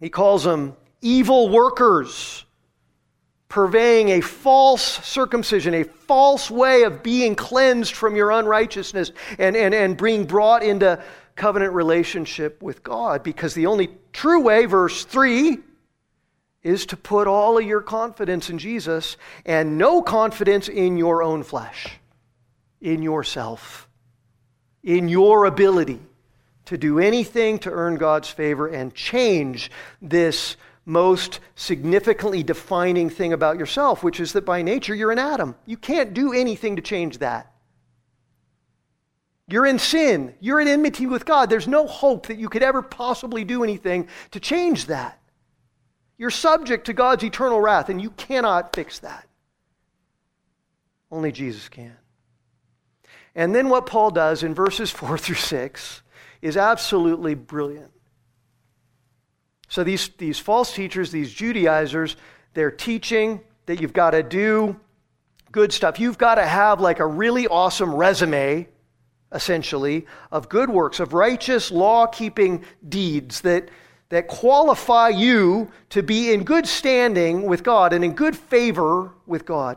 [0.00, 2.44] He calls them evil workers,
[3.48, 9.74] purveying a false circumcision, a false way of being cleansed from your unrighteousness and, and,
[9.74, 11.02] and being brought into
[11.34, 13.22] covenant relationship with God.
[13.22, 15.58] Because the only true way, verse 3,
[16.62, 21.42] is to put all of your confidence in Jesus and no confidence in your own
[21.42, 21.98] flesh,
[22.80, 23.88] in yourself,
[24.82, 26.00] in your ability
[26.66, 29.70] to do anything to earn God's favor and change
[30.02, 35.56] this most significantly defining thing about yourself, which is that by nature you're an Adam.
[35.66, 37.52] You can't do anything to change that.
[39.48, 40.34] You're in sin.
[40.40, 41.50] You're in enmity with God.
[41.50, 45.20] There's no hope that you could ever possibly do anything to change that.
[46.18, 49.26] You're subject to God's eternal wrath, and you cannot fix that.
[51.10, 51.96] Only Jesus can.
[53.34, 56.02] And then what Paul does in verses 4 through 6
[56.46, 57.90] is absolutely brilliant.
[59.68, 62.16] So these, these false teachers, these Judaizers,
[62.54, 64.78] they're teaching that you've got to do
[65.50, 65.98] good stuff.
[65.98, 68.68] You've got to have like a really awesome resume
[69.32, 73.68] essentially, of good works, of righteous law keeping deeds that,
[74.08, 79.44] that qualify you to be in good standing with God and in good favor with
[79.44, 79.76] God.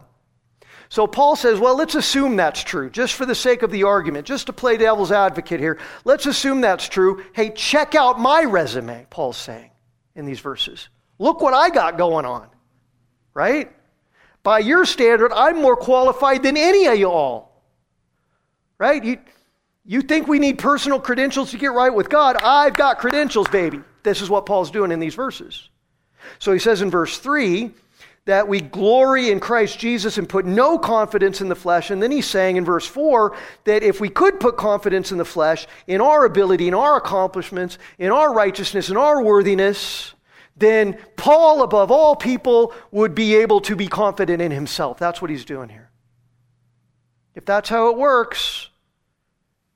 [0.90, 4.26] So Paul says, well, let's assume that's true, just for the sake of the argument,
[4.26, 5.78] just to play devil's advocate here.
[6.04, 7.24] Let's assume that's true.
[7.34, 9.70] Hey, check out my resume, Paul's saying
[10.16, 10.90] in these verses.
[11.20, 12.48] Look what I got going on,
[13.36, 13.72] right?
[14.42, 17.62] By your standard, I'm more qualified than any of you all,
[18.80, 19.04] right?
[19.04, 19.20] You,
[19.86, 22.38] you think we need personal credentials to get right with God?
[22.42, 23.82] I've got credentials, baby.
[24.02, 25.70] This is what Paul's doing in these verses.
[26.40, 27.72] So he says in verse 3
[28.26, 31.90] that we glory in Christ Jesus and put no confidence in the flesh.
[31.90, 35.26] And then he's saying in verse 4 that if we could put confidence in the
[35.26, 40.14] flesh, in our ability, in our accomplishments, in our righteousness, in our worthiness,
[40.56, 45.00] then Paul, above all people, would be able to be confident in himself.
[45.00, 45.90] That's what he's doing here.
[47.34, 48.70] If that's how it works,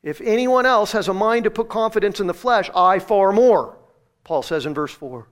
[0.03, 3.77] if anyone else has a mind to put confidence in the flesh, I far more,
[4.25, 5.27] Paul says in verse 4.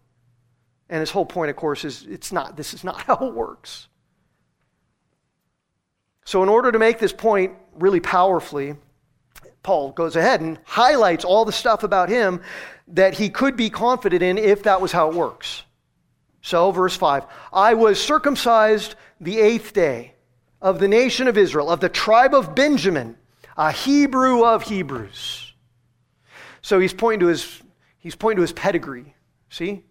[0.92, 3.88] And his whole point, of course, is it's not, this is not how it works.
[6.26, 8.76] So, in order to make this point really powerfully,
[9.64, 12.42] Paul goes ahead and highlights all the stuff about him
[12.90, 15.64] that he could be confident in if that was how it works.
[16.44, 20.14] So, verse 5 I was circumcised the eighth day
[20.62, 23.18] of the nation of Israel, of the tribe of Benjamin
[23.58, 25.54] a Hebrew of Hebrews.
[26.62, 27.62] So he's pointing to his,
[28.00, 29.16] he's pointing to his pedigree.
[29.50, 29.84] See?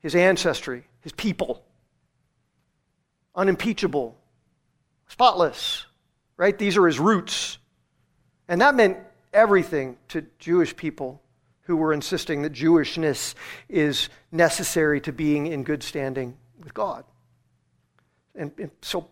[0.00, 1.64] His ancestry, his people.
[3.34, 4.16] Unimpeachable,
[5.08, 5.86] spotless,
[6.36, 6.56] right?
[6.56, 7.58] These are his roots.
[8.48, 8.98] And that meant
[9.32, 11.22] everything to Jewish people
[11.62, 13.34] who were insisting that Jewishness
[13.68, 17.04] is necessary to being in good standing with God.
[18.34, 19.08] And, and so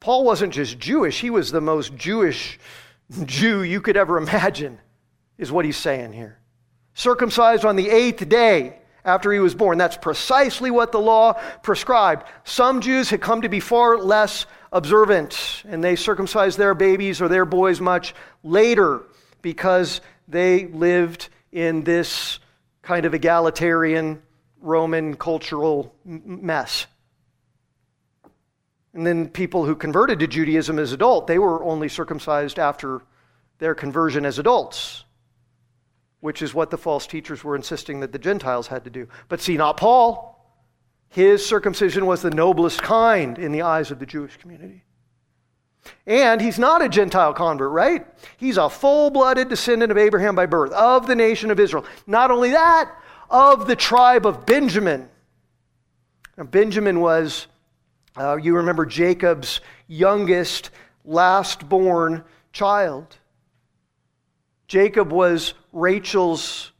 [0.00, 2.58] Paul wasn't just Jewish, he was the most Jewish
[3.24, 4.80] Jew you could ever imagine,
[5.38, 6.38] is what he's saying here.
[6.94, 9.78] Circumcised on the eighth day after he was born.
[9.78, 12.26] That's precisely what the law prescribed.
[12.44, 17.28] Some Jews had come to be far less observant, and they circumcised their babies or
[17.28, 19.02] their boys much later
[19.42, 22.38] because they lived in this
[22.82, 24.22] kind of egalitarian
[24.60, 26.86] Roman cultural mess.
[28.94, 33.02] And then people who converted to Judaism as adult, they were only circumcised after
[33.58, 35.04] their conversion as adults,
[36.22, 39.08] which is what the false teachers were insisting that the Gentiles had to do.
[39.28, 40.38] But see, not Paul.
[41.08, 44.84] His circumcision was the noblest kind in the eyes of the Jewish community.
[46.06, 48.06] And he's not a Gentile convert, right?
[48.36, 51.84] He's a full blooded descendant of Abraham by birth, of the nation of Israel.
[52.06, 52.94] Not only that,
[53.28, 55.08] of the tribe of Benjamin
[56.36, 57.48] Now, Benjamin was,
[58.16, 60.70] uh, you remember, Jacob's youngest,
[61.04, 63.16] last born child.
[64.68, 66.72] Jacob was Rachel's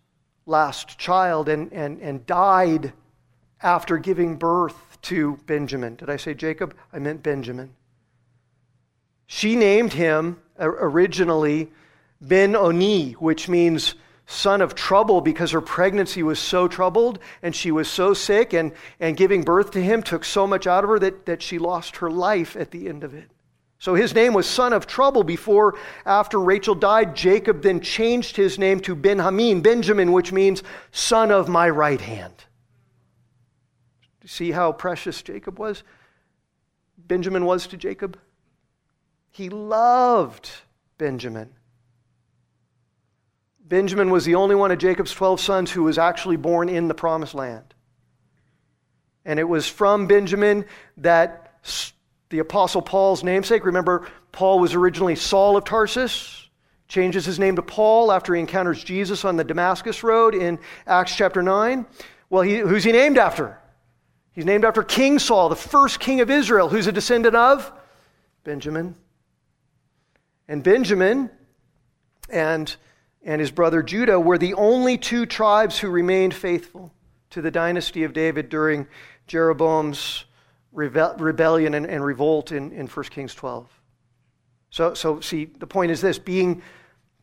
[0.47, 2.93] last child and, and, and died
[3.63, 5.97] after giving birth to Benjamin.
[5.97, 6.77] Did I say Jacob?
[6.93, 7.75] I meant Benjamin.
[9.27, 11.73] She named him originally
[12.21, 13.95] Ben Oni, which means
[14.27, 18.73] son of trouble because her pregnancy was so troubled and she was so sick, and,
[19.01, 21.97] and giving birth to him took so much out of her that, that she lost
[21.97, 23.31] her life at the end of it.
[23.83, 25.75] So his name was son of trouble before,
[26.07, 27.17] after Rachel died.
[27.17, 30.63] Jacob then changed his name to Benjamin, Benjamin, which means
[30.93, 32.33] son of my right hand.
[34.25, 35.83] See how precious Jacob was?
[36.97, 38.21] Benjamin was to Jacob.
[39.33, 40.49] He loved
[40.97, 41.51] Benjamin.
[43.67, 46.95] Benjamin was the only one of Jacob's 12 sons who was actually born in the
[46.95, 47.75] promised land.
[49.25, 50.67] And it was from Benjamin
[50.99, 51.59] that
[52.33, 56.49] the Apostle Paul's namesake, remember, Paul was originally Saul of Tarsus,
[56.89, 61.15] changes his name to Paul after he encounters Jesus on the Damascus Road in Acts
[61.15, 61.85] chapter 9.
[62.31, 63.59] Well, he, who's he named after?
[64.33, 67.71] He's named after King Saul, the first king of Israel, who's a descendant of
[68.45, 68.97] Benjamin.
[70.49, 71.31] And Benjamin
[72.31, 72.75] and
[73.25, 76.93] and his brother Judah were the only two tribes who remained faithful
[77.31, 78.89] to the dynasty of David during
[79.29, 80.25] Jeroboam's
[80.73, 83.69] rebellion and, and revolt in, in 1 Kings 12.
[84.71, 86.63] So, so, see, the point is this being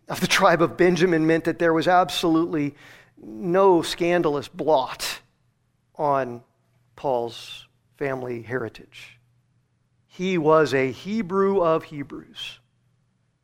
[0.08, 2.76] of the tribe of Benjamin meant that there was absolutely
[3.18, 5.20] no scandalous blot
[5.96, 6.44] on
[6.96, 9.20] Paul's family heritage.
[10.08, 12.60] He was a Hebrew of Hebrews.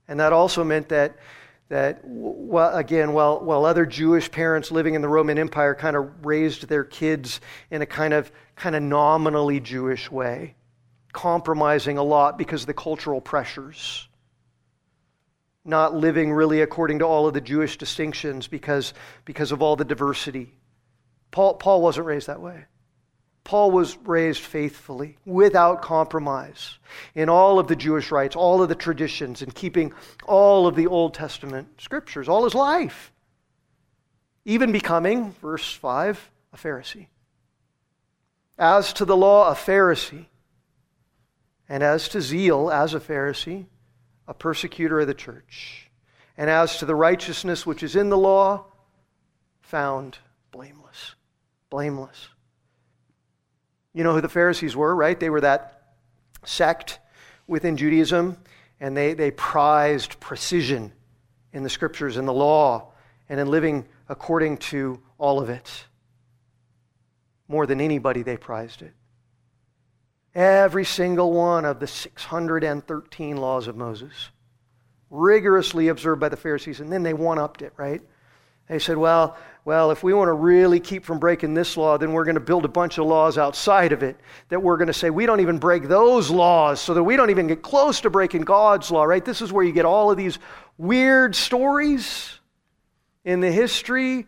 [0.08, 1.18] And that also meant that
[1.70, 6.26] that, well, again, while, while other Jewish parents living in the Roman Empire kind of
[6.26, 7.42] raised their kids
[7.72, 10.56] in a kind of, kind of nominally Jewish way,
[11.12, 14.08] compromising a lot because of the cultural pressures,
[15.64, 18.94] not living really according to all of the Jewish distinctions because,
[19.26, 20.54] because of all the diversity.
[21.32, 22.66] Paul, Paul wasn't raised that way.
[23.44, 26.80] Paul was raised faithfully, without compromise,
[27.14, 29.94] in all of the Jewish rites, all of the traditions, and keeping
[30.26, 33.12] all of the Old Testament scriptures all his life.
[34.46, 37.06] Even becoming, verse 5, a Pharisee.
[38.58, 40.26] As to the law, a Pharisee.
[41.68, 43.66] And as to zeal, as a Pharisee,
[44.28, 45.90] a persecutor of the church.
[46.38, 48.66] And as to the righteousness which is in the law,
[49.62, 50.18] found
[50.52, 51.16] blameless.
[51.70, 52.30] Blameless.
[53.94, 55.20] You know who the Pharisees were, right?
[55.20, 55.94] They were that
[56.44, 57.00] sect
[57.48, 58.38] within Judaism,
[58.80, 60.92] and they, they prized precision
[61.54, 62.92] in the scriptures and the law
[63.30, 65.86] and in living according to all of it.
[67.48, 68.94] More than anybody, they prized it.
[70.34, 74.30] Every single one of the 613 laws of Moses,
[75.10, 78.02] rigorously observed by the Pharisees, and then they one upped it, right?
[78.68, 82.14] They said, well, well, if we want to really keep from breaking this law, then
[82.14, 84.20] we're going to build a bunch of laws outside of it
[84.50, 87.30] that we're going to say we don't even break those laws so that we don't
[87.30, 89.24] even get close to breaking God's law, right?
[89.24, 90.40] This is where you get all of these
[90.78, 92.40] weird stories
[93.24, 94.28] in the history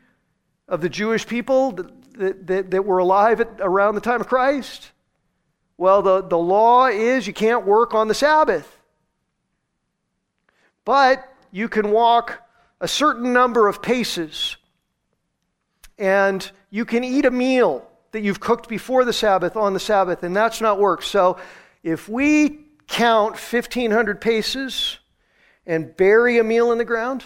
[0.67, 1.77] of the Jewish people
[2.17, 4.91] that, that, that were alive at, around the time of Christ.
[5.77, 8.79] Well, the, the law is you can't work on the Sabbath.
[10.85, 12.41] But you can walk
[12.79, 14.57] a certain number of paces,
[15.97, 20.23] and you can eat a meal that you've cooked before the Sabbath on the Sabbath,
[20.23, 21.01] and that's not work.
[21.01, 21.37] So
[21.83, 24.97] if we count 1,500 paces
[25.65, 27.25] and bury a meal in the ground,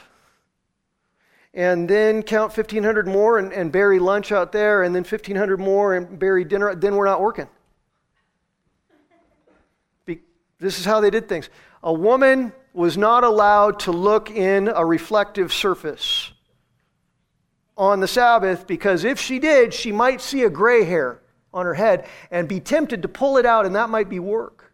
[1.54, 5.96] and then count 1,500 more and, and bury lunch out there, and then 1,500 more
[5.96, 7.48] and bury dinner, then we're not working.
[10.06, 10.22] Be-
[10.60, 11.50] this is how they did things.
[11.84, 16.32] A woman was not allowed to look in a reflective surface
[17.78, 21.20] on the Sabbath because if she did, she might see a gray hair
[21.54, 24.72] on her head and be tempted to pull it out, and that might be work.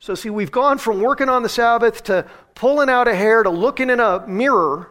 [0.00, 3.50] So, see, we've gone from working on the Sabbath to pulling out a hair to
[3.50, 4.90] looking in a mirror,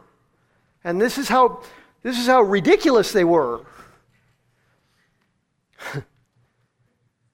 [0.87, 1.61] and this is how,
[2.01, 3.65] this is how ridiculous they were.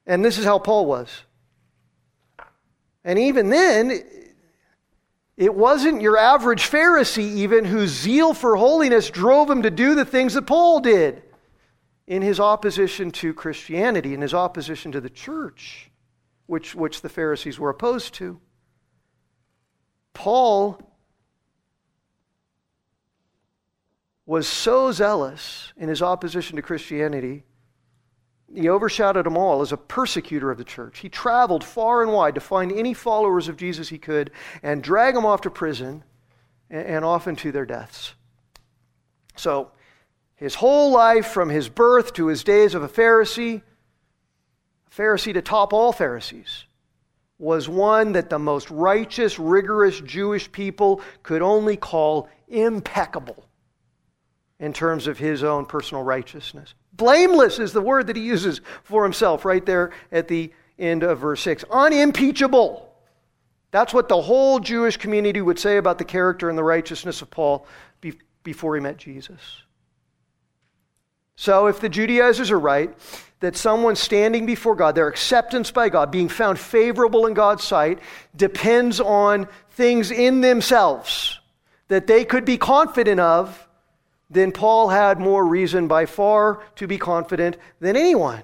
[0.08, 1.22] and this is how Paul was.
[3.06, 4.04] And even then,
[5.38, 10.04] it wasn't your average Pharisee, even, whose zeal for holiness drove him to do the
[10.04, 11.22] things that Paul did
[12.08, 15.92] in his opposition to Christianity, in his opposition to the church,
[16.48, 18.42] which, which the Pharisees were opposed to.
[20.16, 20.80] Paul
[24.26, 27.44] was so zealous in his opposition to Christianity
[28.54, 31.00] he overshadowed them all as a persecutor of the church.
[31.00, 35.16] He traveled far and wide to find any followers of Jesus he could and drag
[35.16, 36.04] them off to prison
[36.70, 38.14] and often to their deaths.
[39.36, 39.72] So,
[40.36, 43.62] his whole life, from his birth to his days of a Pharisee,
[44.88, 46.66] a Pharisee to top all Pharisees,
[47.40, 53.46] was one that the most righteous, rigorous Jewish people could only call impeccable
[54.64, 56.74] in terms of his own personal righteousness.
[56.94, 61.20] Blameless is the word that he uses for himself right there at the end of
[61.20, 61.66] verse 6.
[61.70, 62.90] Unimpeachable.
[63.72, 67.30] That's what the whole Jewish community would say about the character and the righteousness of
[67.30, 67.68] Paul
[68.44, 69.42] before he met Jesus.
[71.36, 72.98] So, if the Judaizers are right,
[73.42, 78.00] that someone standing before God, their acceptance by God, being found favorable in God's sight,
[78.34, 81.42] depends on things in themselves
[81.90, 83.68] that they could be confident of,
[84.34, 88.44] then Paul had more reason by far to be confident than anyone.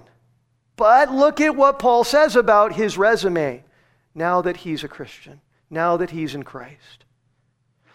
[0.76, 3.64] But look at what Paul says about his resume
[4.16, 7.06] now that he's a Christian, now that he's in Christ.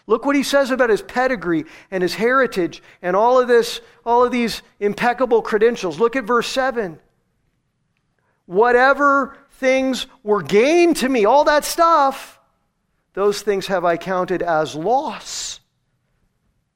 [0.07, 4.23] Look what he says about his pedigree and his heritage and all of this, all
[4.23, 5.99] of these impeccable credentials.
[5.99, 6.99] Look at verse 7.
[8.45, 12.39] Whatever things were gained to me, all that stuff,
[13.13, 15.59] those things have I counted as loss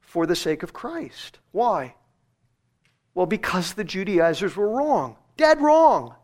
[0.09, 1.37] for the sake of Christ.
[1.51, 1.93] Why?
[3.13, 6.15] Well, because the Judaizers were wrong, dead wrong.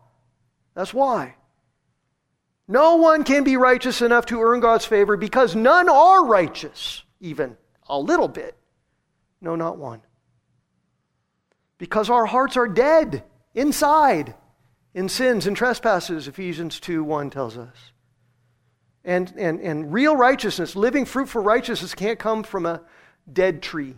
[0.74, 1.36] That's why.
[2.66, 7.56] No one can be righteous enough to earn God's favor because none are righteous, even
[7.88, 8.56] a little bit.
[9.40, 10.02] No, not one.
[11.78, 13.22] Because our hearts are dead
[13.54, 14.34] inside
[14.94, 17.92] in sins and trespasses, Ephesians 2 1 tells us.
[19.04, 22.82] And, and, and real righteousness, living fruitful righteousness, can't come from a
[23.30, 23.94] dead tree.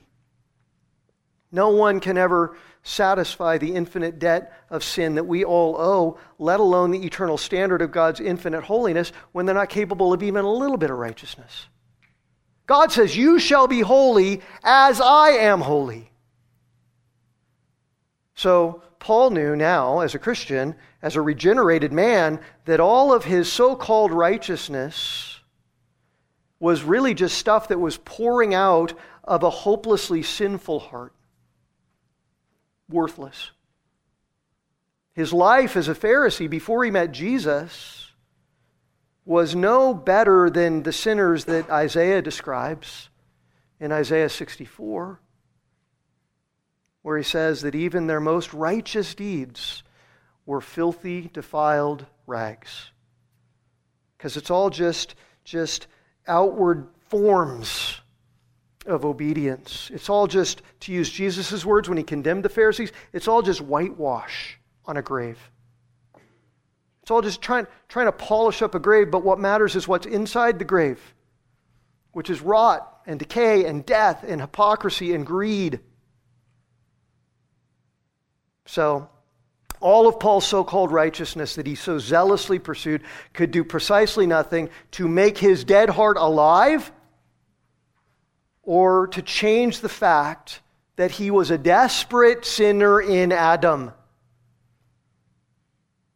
[1.51, 6.61] No one can ever satisfy the infinite debt of sin that we all owe, let
[6.61, 10.53] alone the eternal standard of God's infinite holiness, when they're not capable of even a
[10.53, 11.67] little bit of righteousness.
[12.67, 16.11] God says, You shall be holy as I am holy.
[18.35, 23.51] So, Paul knew now, as a Christian, as a regenerated man, that all of his
[23.51, 25.41] so called righteousness
[26.61, 28.93] was really just stuff that was pouring out
[29.29, 31.13] of a hopelessly sinful heart
[32.89, 33.51] worthless.
[35.13, 38.13] His life as a Pharisee before he met Jesus
[39.27, 43.11] was no better than the sinners that Isaiah describes
[43.79, 45.21] in Isaiah 64,
[47.03, 49.83] where he says that even their most righteous deeds
[50.47, 52.93] were filthy, defiled rags.
[54.17, 55.15] Because it's all just,
[55.45, 55.87] just
[56.27, 58.01] outward forms
[58.89, 59.91] of obedience.
[59.93, 63.61] It's all just, to use Jesus' words when he condemned the Pharisees, it's all just
[63.61, 65.39] whitewash on a grave.
[67.03, 70.07] It's all just trying, trying to polish up a grave, but what matters is what's
[70.07, 71.01] inside the grave,
[72.13, 75.81] which is rot and decay and death and hypocrisy and greed.
[78.67, 79.09] So,
[79.81, 84.71] all of Paul's so called righteousness that he so zealously pursued could do precisely nothing
[84.93, 86.91] to make his dead heart alive
[88.69, 90.61] or to change the fact
[90.97, 93.91] that he was a desperate sinner in Adam.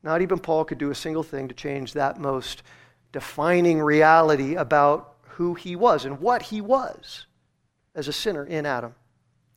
[0.02, 2.62] Not even Paul could do a single thing to change that most
[3.10, 7.24] defining reality about who he was and what he was
[7.94, 8.94] as a sinner in Adam,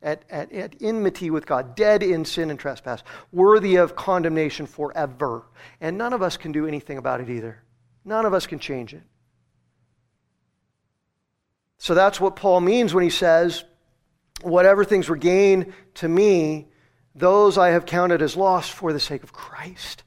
[0.01, 5.43] at, at, at enmity with God, dead in sin and trespass, worthy of condemnation forever.
[5.81, 7.61] And none of us can do anything about it either.
[8.05, 9.03] None of us can change it.
[11.78, 13.63] So that's what Paul means when he says,
[14.41, 16.67] Whatever things were gain to me,
[17.15, 20.03] those I have counted as lost for the sake of Christ.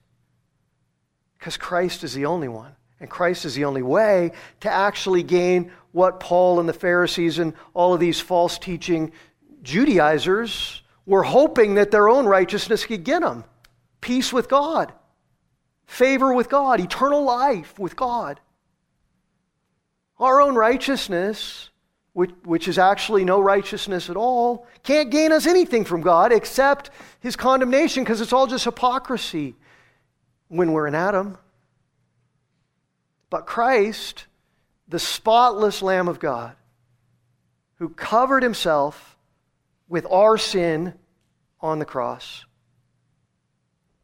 [1.39, 2.73] Because Christ is the only one.
[3.01, 7.55] And Christ is the only way to actually gain what Paul and the Pharisees and
[7.73, 9.13] all of these false teaching
[9.63, 13.45] Judaizers were hoping that their own righteousness could get them
[14.01, 14.93] peace with God,
[15.87, 18.41] favor with God, eternal life with God.
[20.19, 21.71] Our own righteousness,
[22.13, 26.91] which, which is actually no righteousness at all, can't gain us anything from God except
[27.21, 29.55] his condemnation because it's all just hypocrisy
[30.49, 31.39] when we're in Adam.
[33.31, 34.27] But Christ,
[34.89, 36.57] the spotless Lamb of God,
[37.77, 39.17] who covered himself
[39.89, 40.95] with our sin
[41.61, 42.45] on the cross,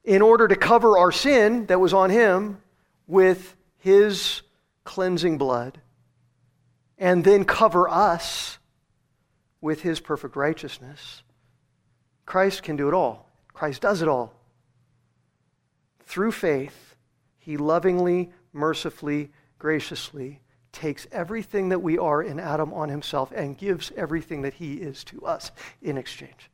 [0.04, 2.60] in order to cover our sin that was on him
[3.06, 4.42] with his
[4.84, 5.80] cleansing blood,
[6.98, 8.58] and then cover us
[9.60, 11.22] with his perfect righteousness.
[12.26, 13.28] Christ can do it all.
[13.52, 14.34] Christ does it all.
[16.06, 16.94] through faith,
[17.38, 20.40] he lovingly, mercifully, graciously
[20.72, 25.04] takes everything that we are in Adam on himself and gives everything that he is
[25.04, 25.50] to us
[25.82, 26.50] in exchange.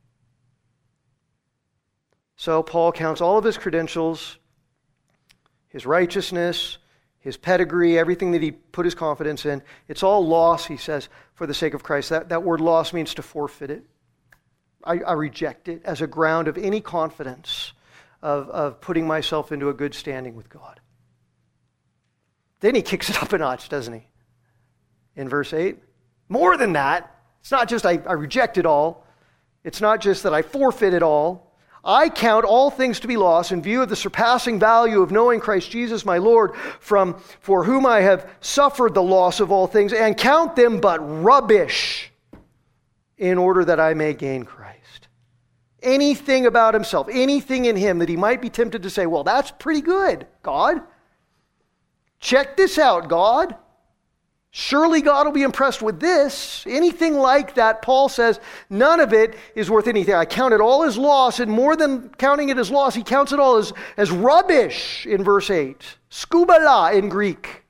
[2.35, 4.37] So Paul counts all of his credentials,
[5.67, 6.77] his righteousness,
[7.21, 9.61] his pedigree, everything that he put his confidence in.
[9.87, 12.09] It's all loss, he says, for the sake of Christ.
[12.09, 13.83] That, that word loss means to forfeit it.
[14.83, 17.73] I, I reject it as a ground of any confidence
[18.23, 20.79] of, of putting myself into a good standing with God.
[22.59, 24.07] Then he kicks it up a notch, doesn't he?
[25.15, 25.77] In verse 8.
[26.27, 29.05] More than that, it's not just I, I reject it all,
[29.63, 31.50] it's not just that I forfeit it all.
[31.83, 35.39] I count all things to be lost in view of the surpassing value of knowing
[35.39, 39.91] Christ Jesus my Lord, from for whom I have suffered the loss of all things,
[39.91, 42.11] and count them but rubbish
[43.17, 45.07] in order that I may gain Christ.
[45.81, 49.49] Anything about himself, anything in him that he might be tempted to say, well, that's
[49.49, 50.81] pretty good, God.
[52.19, 53.55] Check this out, God.
[54.53, 56.65] Surely God will be impressed with this.
[56.67, 58.39] Anything like that, Paul says,
[58.69, 60.13] none of it is worth anything.
[60.13, 63.31] I count it all as loss, and more than counting it as loss, he counts
[63.31, 65.81] it all as, as rubbish in verse 8.
[66.09, 67.63] Skubala in Greek.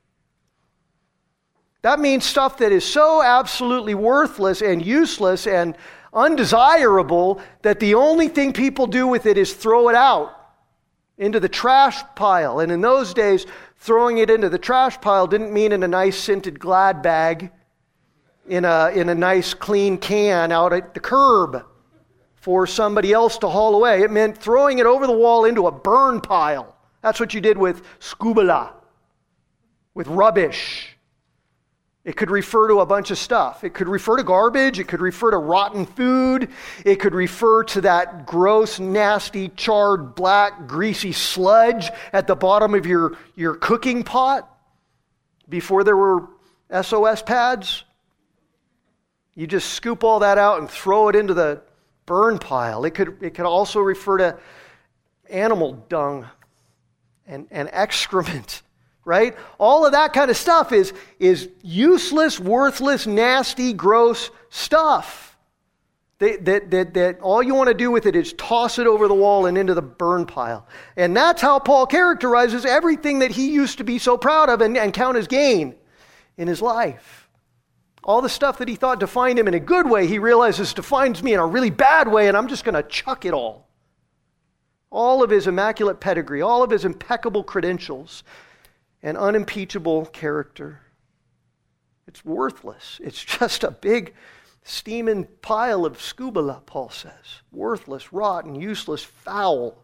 [1.84, 5.76] That means stuff that is so absolutely worthless and useless and
[6.14, 10.36] undesirable that the only thing people do with it is throw it out
[11.18, 12.60] into the trash pile.
[12.60, 13.46] And in those days,
[13.82, 17.52] throwing it into the trash pile didn't mean in a nice scented glad bag,
[18.48, 21.66] in a, in a nice clean can out at the curb
[22.36, 24.04] for somebody else to haul away.
[24.04, 26.76] It meant throwing it over the wall into a burn pile.
[27.02, 28.72] That's what you did with skubala,
[29.96, 30.91] with rubbish.
[32.04, 33.64] It could refer to a bunch of stuff.
[33.64, 34.80] It could refer to garbage.
[34.80, 36.50] It could refer to rotten food.
[36.84, 42.88] It could refer to that gross, nasty, charred, black, greasy sludge at the bottom of
[42.88, 44.50] your, your cooking pot
[45.48, 46.28] before there were
[46.82, 47.84] SOS pads.
[49.36, 51.62] You just scoop all that out and throw it into the
[52.08, 52.84] burn pile.
[52.84, 54.40] It could, it could also refer to
[55.30, 56.28] animal dung
[57.28, 58.64] and, and excrement
[59.06, 59.36] right?
[59.58, 65.38] All of that kind of stuff is, is useless, worthless, nasty, gross stuff.
[66.20, 69.08] That, that, that, that all you want to do with it is toss it over
[69.08, 70.68] the wall and into the burn pile.
[70.96, 74.78] And that's how Paul characterizes everything that he used to be so proud of and,
[74.78, 75.76] and count as gain
[76.38, 77.28] in his life.
[78.04, 81.24] All the stuff that he thought defined him in a good way, he realizes defines
[81.24, 83.68] me in a really bad way, and I'm just going to chuck it all.
[84.92, 88.24] All of his immaculate pedigree, all of his impeccable credentials,
[89.04, 90.82] and unimpeachable character.
[92.08, 93.00] It's worthless.
[93.04, 94.14] It's just a big
[94.64, 97.42] steaming pile of skubala, Paul says.
[97.52, 99.78] Worthless, rotten, useless, foul,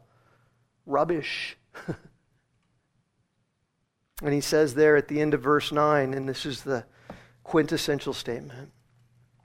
[0.85, 1.57] rubbish.
[4.23, 6.85] and he says there at the end of verse 9, and this is the
[7.43, 8.71] quintessential statement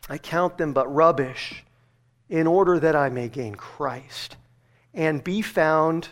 [0.08, 1.64] I count them but rubbish
[2.28, 4.36] in order that I may gain Christ
[4.92, 6.08] and be found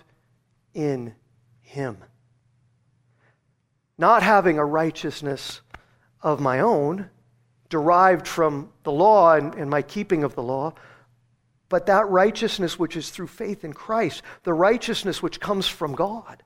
[0.72, 1.16] in
[1.60, 1.98] him
[4.00, 5.60] not having a righteousness
[6.22, 7.10] of my own,
[7.68, 10.72] derived from the law and, and, my keeping of the law,
[11.68, 16.42] but that righteousness which is through faith in Christ, the righteousness which comes from God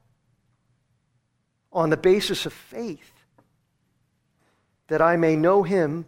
[1.72, 3.12] on the basis of faith,
[4.88, 6.06] that I may know him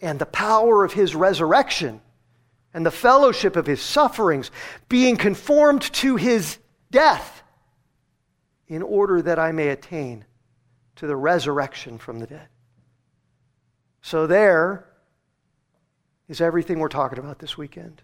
[0.00, 2.00] and the power of his resurrection
[2.72, 4.50] and the fellowship of his sufferings,
[4.88, 6.56] being conformed to his
[6.90, 7.42] death,
[8.66, 10.24] in order that I may attain
[11.00, 12.46] to the resurrection from the dead.
[14.02, 14.84] So, there
[16.28, 18.02] is everything we're talking about this weekend.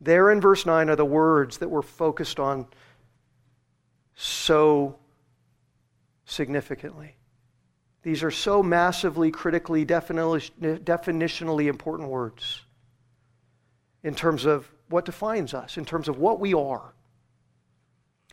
[0.00, 2.66] There in verse 9 are the words that we're focused on
[4.14, 4.98] so
[6.24, 7.14] significantly.
[8.02, 12.62] These are so massively, critically, definitionally important words
[14.02, 16.94] in terms of what defines us, in terms of what we are,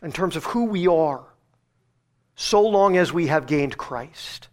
[0.02, 1.26] in terms of who we are
[2.40, 4.48] so long as we have gained Christ.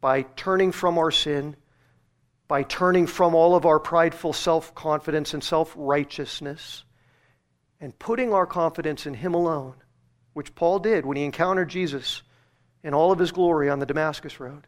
[0.00, 1.54] By turning from our sin,
[2.48, 6.82] by turning from all of our prideful self confidence and self righteousness,
[7.80, 9.74] and putting our confidence in Him alone,
[10.32, 12.22] which Paul did when he encountered Jesus
[12.82, 14.66] in all of his glory on the Damascus Road.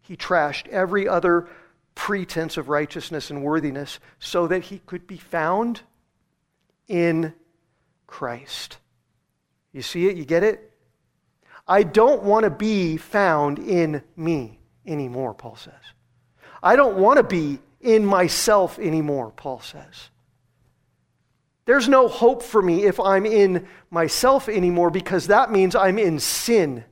[0.00, 1.48] He trashed every other
[1.94, 5.82] pretense of righteousness and worthiness so that he could be found
[6.88, 7.32] in
[8.08, 8.78] Christ.
[9.72, 10.16] You see it?
[10.16, 10.71] You get it?
[11.66, 15.74] I don't want to be found in me anymore, Paul says.
[16.62, 20.10] I don't want to be in myself anymore, Paul says.
[21.64, 26.18] There's no hope for me if I'm in myself anymore because that means I'm in
[26.18, 26.84] sin.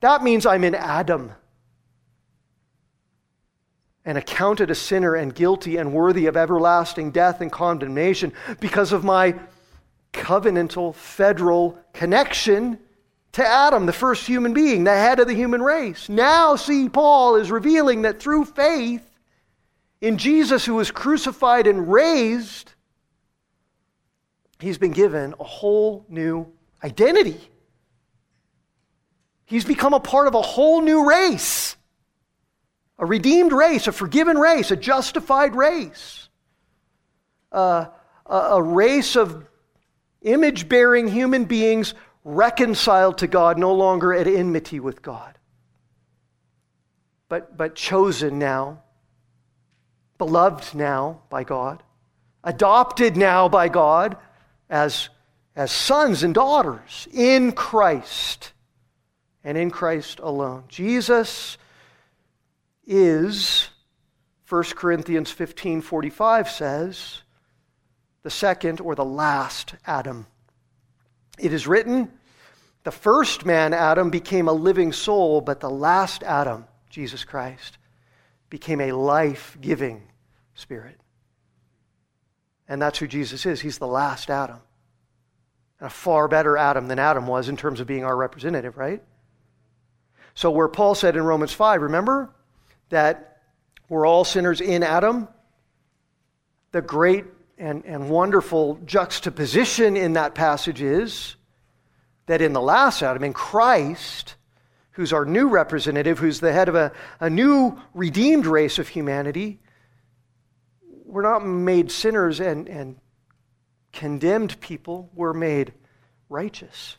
[0.00, 1.32] That means I'm in Adam
[4.04, 9.04] and accounted a sinner and guilty and worthy of everlasting death and condemnation because of
[9.04, 9.34] my
[10.12, 12.78] covenantal federal connection
[13.32, 16.08] to Adam, the first human being, the head of the human race.
[16.08, 19.08] Now, see, Paul is revealing that through faith
[20.00, 22.72] in Jesus, who was crucified and raised,
[24.58, 26.52] he's been given a whole new
[26.84, 27.40] identity.
[29.46, 31.76] He's become a part of a whole new race
[33.02, 36.28] a redeemed race, a forgiven race, a justified race,
[37.50, 37.86] uh,
[38.24, 39.44] a, a race of
[40.22, 41.94] image bearing human beings
[42.24, 45.38] reconciled to God, no longer at enmity with God,
[47.28, 48.82] but, but chosen now,
[50.18, 51.82] beloved now by God,
[52.44, 54.16] adopted now by God
[54.70, 55.08] as,
[55.56, 58.52] as sons and daughters in Christ
[59.44, 60.64] and in Christ alone.
[60.68, 61.58] Jesus
[62.86, 63.68] is
[64.48, 67.22] 1 Corinthians 15:45 says
[68.22, 70.26] the second or the last Adam.
[71.38, 72.10] It is written,
[72.84, 77.78] the first man Adam became a living soul, but the last Adam, Jesus Christ,
[78.50, 80.02] became a life-giving
[80.54, 81.00] spirit.
[82.68, 83.60] And that's who Jesus is.
[83.60, 84.58] He's the last Adam.
[85.78, 89.02] And a far better Adam than Adam was in terms of being our representative, right?
[90.34, 92.30] So, where Paul said in Romans 5, remember
[92.88, 93.42] that
[93.88, 95.28] we're all sinners in Adam?
[96.70, 97.26] The great
[97.58, 101.36] and, and wonderful juxtaposition in that passage is
[102.26, 104.36] that in the last Adam, in Christ,
[104.92, 109.60] who's our new representative, who's the head of a, a new redeemed race of humanity,
[111.04, 112.96] we're not made sinners and, and
[113.92, 115.72] condemned people, we're made
[116.28, 116.96] righteous.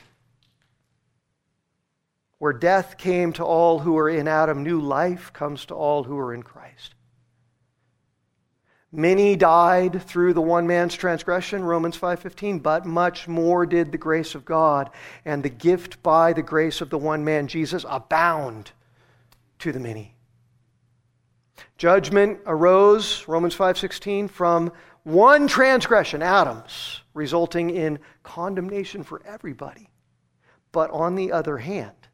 [2.37, 6.17] Where death came to all who are in Adam, new life comes to all who
[6.17, 6.93] are in Christ.
[8.95, 14.35] Many died through the one man's transgression, Romans 5:15, but much more did the grace
[14.35, 14.91] of God
[15.25, 18.71] and the gift by the grace of the one man Jesus abound
[19.57, 20.15] to the many.
[21.75, 24.71] Judgment arose, Romans 5:16, from
[25.01, 29.89] one transgression, Adam's, resulting in condemnation for everybody.
[30.71, 32.09] But on the other hand,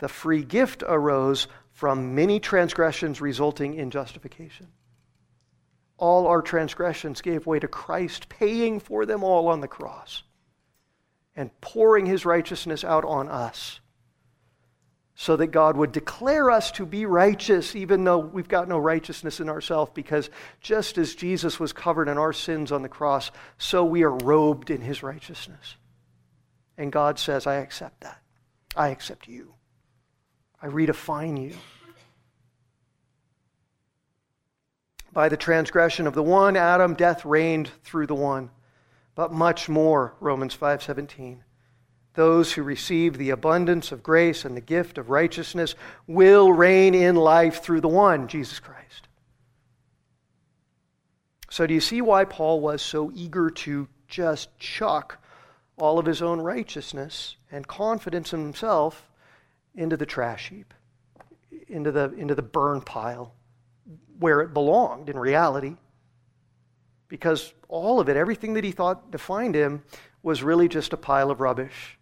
[0.00, 4.68] the free gift arose from many transgressions resulting in justification.
[6.02, 10.24] All our transgressions gave way to Christ, paying for them all on the cross
[11.36, 13.78] and pouring his righteousness out on us
[15.14, 19.38] so that God would declare us to be righteous, even though we've got no righteousness
[19.38, 20.28] in ourselves, because
[20.60, 24.70] just as Jesus was covered in our sins on the cross, so we are robed
[24.70, 25.76] in his righteousness.
[26.76, 28.20] And God says, I accept that.
[28.74, 29.54] I accept you.
[30.60, 31.54] I redefine you.
[35.12, 38.50] By the transgression of the one Adam, death reigned through the one.
[39.14, 41.44] But much more, Romans 5:17
[42.14, 45.74] those who receive the abundance of grace and the gift of righteousness
[46.06, 49.08] will reign in life through the one, Jesus Christ.
[51.50, 55.22] So, do you see why Paul was so eager to just chuck
[55.78, 59.08] all of his own righteousness and confidence in himself
[59.74, 60.72] into the trash heap,
[61.68, 63.34] into the, into the burn pile,
[64.18, 65.76] where it belonged in reality?
[67.08, 69.82] Because all of it, everything that he thought defined him,
[70.22, 71.98] was really just a pile of rubbish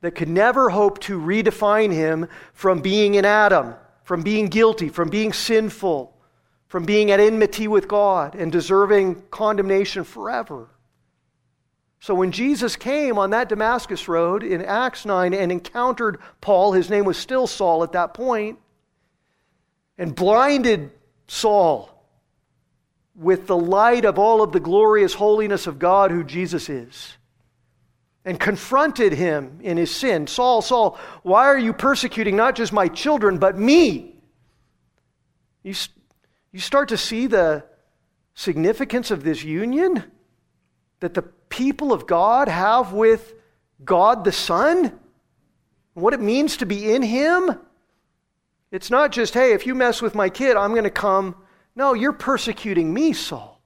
[0.00, 3.74] that could never hope to redefine him from being an Adam,
[4.04, 6.16] from being guilty, from being sinful,
[6.68, 10.68] from being at enmity with God and deserving condemnation forever.
[12.00, 16.90] So when Jesus came on that Damascus road in Acts 9 and encountered Paul, his
[16.90, 18.58] name was still Saul at that point,
[19.96, 20.92] and blinded
[21.28, 21.94] Saul
[23.14, 27.18] with the light of all of the glorious holiness of God, who Jesus is
[28.28, 32.86] and confronted him in his sin Saul, Saul, why are you persecuting not just my
[32.88, 34.16] children, but me?
[35.62, 35.74] You,
[36.52, 37.64] you start to see the
[38.34, 40.04] significance of this union
[41.00, 43.34] that the people of God have with
[43.82, 44.98] God the Son,
[45.94, 47.58] what it means to be in Him.
[48.70, 51.34] It's not just, hey, if you mess with my kid, I'm going to come.
[51.74, 53.60] No, you're persecuting me, Saul.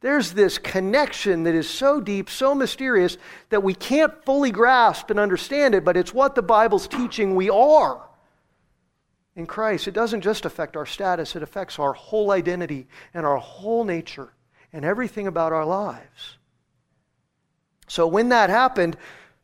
[0.00, 3.18] There's this connection that is so deep, so mysterious,
[3.50, 7.50] that we can't fully grasp and understand it, but it's what the Bible's teaching we
[7.50, 8.08] are.
[9.36, 13.38] in Christ, it doesn't just affect our status, it affects our whole identity and our
[13.38, 14.32] whole nature
[14.72, 16.36] and everything about our lives.
[17.88, 18.96] So when that happened,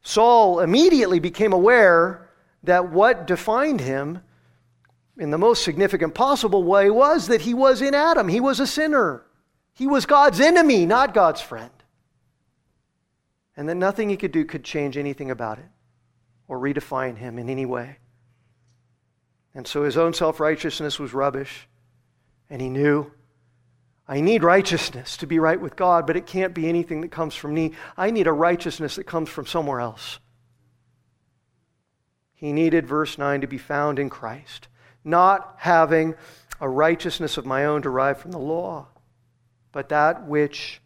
[0.03, 2.26] Saul immediately became aware
[2.67, 4.21] that what defined him
[5.19, 8.29] in the most significant possible way was that he was in Adam.
[8.29, 9.25] He was a sinner.
[9.73, 11.71] He was God's enemy, not God's friend.
[13.57, 15.69] And that nothing he could do could change anything about it
[16.49, 17.99] or redefine him in any way.
[19.55, 21.67] And so his own self righteousness was rubbish.
[22.51, 23.11] And he knew,
[24.07, 27.35] I need righteousness to be right with God, but it can't be anything that comes
[27.35, 27.73] from me.
[27.97, 30.21] I need a righteousness that comes from somewhere else.
[32.37, 34.69] He needed, verse 9, to be found in Christ,
[35.03, 36.15] not having
[36.61, 38.87] a righteousness of my own derived from the law,
[39.73, 40.81] but that which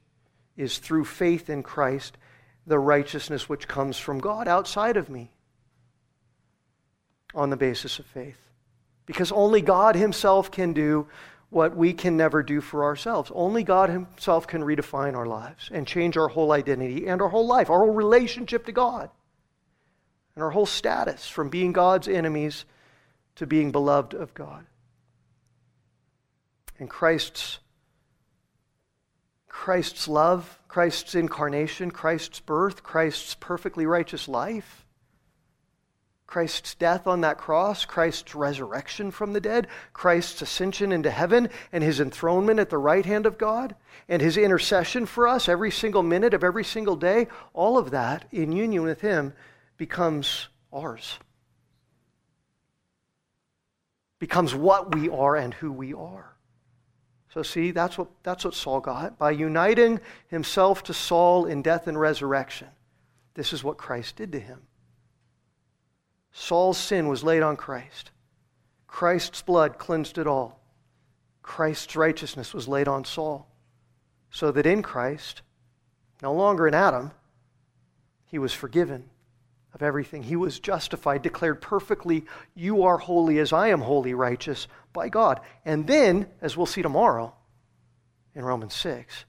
[0.56, 2.16] is through faith in Christ,
[2.66, 5.32] the righteousness which comes from God outside of me
[7.34, 8.38] on the basis of faith.
[9.06, 11.08] Because only God Himself can do
[11.48, 13.32] what we can never do for ourselves.
[13.34, 17.46] Only God Himself can redefine our lives and change our whole identity and our whole
[17.46, 19.10] life, our whole relationship to God,
[20.40, 22.64] and our whole status from being God's enemies
[23.36, 24.64] to being beloved of God.
[26.78, 27.58] And Christ's
[29.48, 34.86] Christ's love, Christ's incarnation, Christ's birth, Christ's perfectly righteous life
[36.30, 41.82] Christ's death on that cross, Christ's resurrection from the dead, Christ's ascension into heaven, and
[41.82, 43.74] his enthronement at the right hand of God,
[44.08, 48.26] and his intercession for us every single minute of every single day, all of that
[48.30, 49.32] in union with him
[49.80, 51.18] becomes ours.
[54.18, 56.36] Becomes what we are and who we are.
[57.32, 59.16] So, see, that's what, that's what Saul got.
[59.16, 62.68] By uniting himself to Saul in death and resurrection,
[63.32, 64.60] this is what Christ did to him.
[66.30, 68.10] Saul's sin was laid on Christ.
[68.86, 70.60] Christ's blood cleansed it all.
[71.40, 73.48] Christ's righteousness was laid on Saul.
[74.30, 75.40] So that in Christ,
[76.20, 77.12] no longer in Adam,
[78.26, 79.09] he was forgiven
[79.74, 80.22] of everything.
[80.22, 85.40] He was justified, declared perfectly, You are holy as I am holy, righteous by God.
[85.64, 87.34] And then, as we'll see tomorrow
[88.34, 89.24] in Romans 6,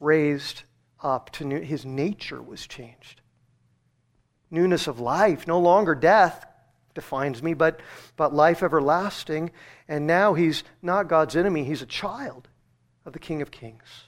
[0.00, 0.62] raised
[1.02, 3.20] up to new, his nature was changed
[4.50, 5.46] newness of life.
[5.46, 6.46] No longer death
[6.94, 7.80] defines me, but,
[8.16, 9.50] but life everlasting.
[9.86, 12.48] And now he's not God's enemy, he's a child
[13.04, 14.04] of the King of Kings.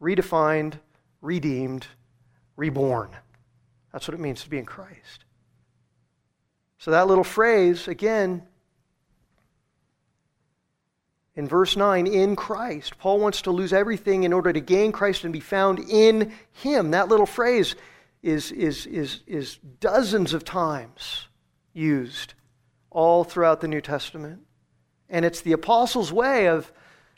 [0.00, 0.74] Redefined,
[1.20, 1.86] redeemed,
[2.56, 3.10] reborn.
[3.94, 5.24] That's what it means to be in Christ.
[6.78, 8.42] So that little phrase, again,
[11.36, 12.98] in verse 9, in Christ.
[12.98, 16.90] Paul wants to lose everything in order to gain Christ and be found in Him.
[16.90, 17.76] That little phrase
[18.20, 21.28] is, is, is, is dozens of times
[21.72, 22.34] used
[22.90, 24.40] all throughout the New Testament.
[25.08, 26.72] And it's the apostles' way of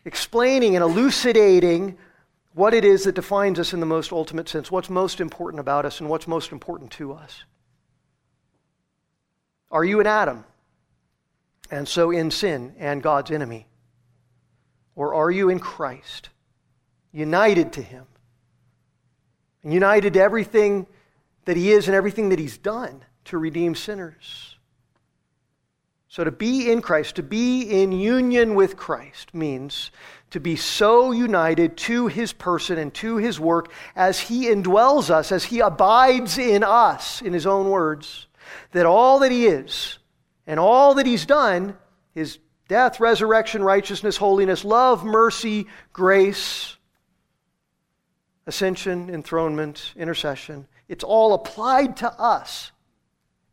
[0.04, 1.96] explaining and elucidating
[2.56, 5.84] what it is that defines us in the most ultimate sense, what's most important about
[5.84, 7.44] us, and what's most important to us.
[9.70, 10.44] Are you an Adam?
[11.70, 13.68] And so in sin and God's enemy?
[14.96, 16.30] Or are you in Christ,
[17.12, 18.06] united to Him,
[19.62, 20.86] and united to everything
[21.46, 24.56] that he is and everything that he's done to redeem sinners.
[26.08, 29.90] So, to be in Christ, to be in union with Christ, means
[30.30, 35.32] to be so united to his person and to his work as he indwells us,
[35.32, 38.26] as he abides in us, in his own words,
[38.72, 39.98] that all that he is
[40.46, 41.76] and all that he's done
[42.14, 46.76] his death, resurrection, righteousness, holiness, love, mercy, grace,
[48.46, 52.70] ascension, enthronement, intercession it's all applied to us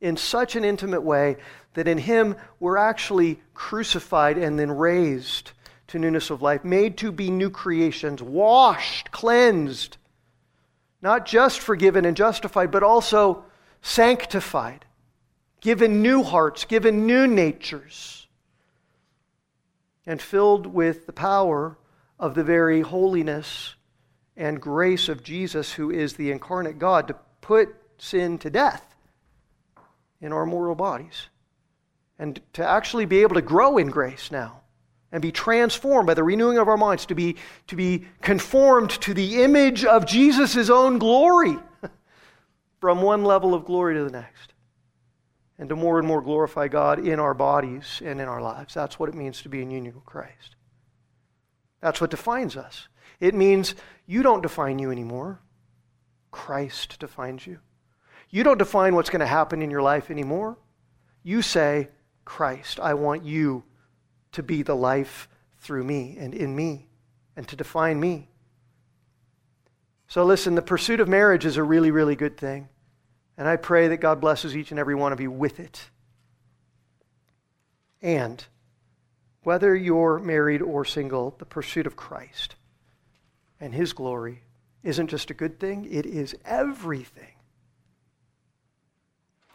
[0.01, 1.37] in such an intimate way
[1.73, 5.51] that in Him we're actually crucified and then raised
[5.93, 9.97] to newness of life, made to be new creations, washed, cleansed,
[11.03, 13.45] not just forgiven and justified, but also
[13.83, 14.85] sanctified,
[15.61, 18.27] given new hearts, given new natures,
[20.07, 21.77] and filled with the power
[22.19, 23.75] of the very holiness
[24.35, 27.69] and grace of Jesus, who is the incarnate God, to put
[27.99, 28.95] sin to death
[30.19, 31.27] in our mortal bodies.
[32.17, 34.62] And to actually be able to grow in grace now
[35.13, 37.35] and be transformed by the renewing of our minds, to be,
[37.67, 41.55] to be conformed to the image of Jesus' own glory
[42.81, 44.53] from one level of glory to the next.
[45.59, 48.73] And to more and more glorify God in our bodies and in our lives.
[48.73, 50.55] That's what it means to be in union with Christ.
[51.79, 52.87] That's what defines us.
[53.19, 53.75] It means
[54.07, 55.39] you don't define you anymore.
[56.31, 57.59] Christ defines you.
[58.31, 60.57] You don't define what's going to happen in your life anymore.
[61.21, 61.89] You say,
[62.25, 62.79] Christ.
[62.79, 63.63] I want you
[64.33, 65.27] to be the life
[65.59, 66.87] through me and in me
[67.35, 68.27] and to define me.
[70.07, 72.69] So, listen, the pursuit of marriage is a really, really good thing.
[73.37, 75.89] And I pray that God blesses each and every one of you with it.
[78.01, 78.45] And
[79.41, 82.55] whether you're married or single, the pursuit of Christ
[83.59, 84.43] and His glory
[84.83, 87.33] isn't just a good thing, it is everything.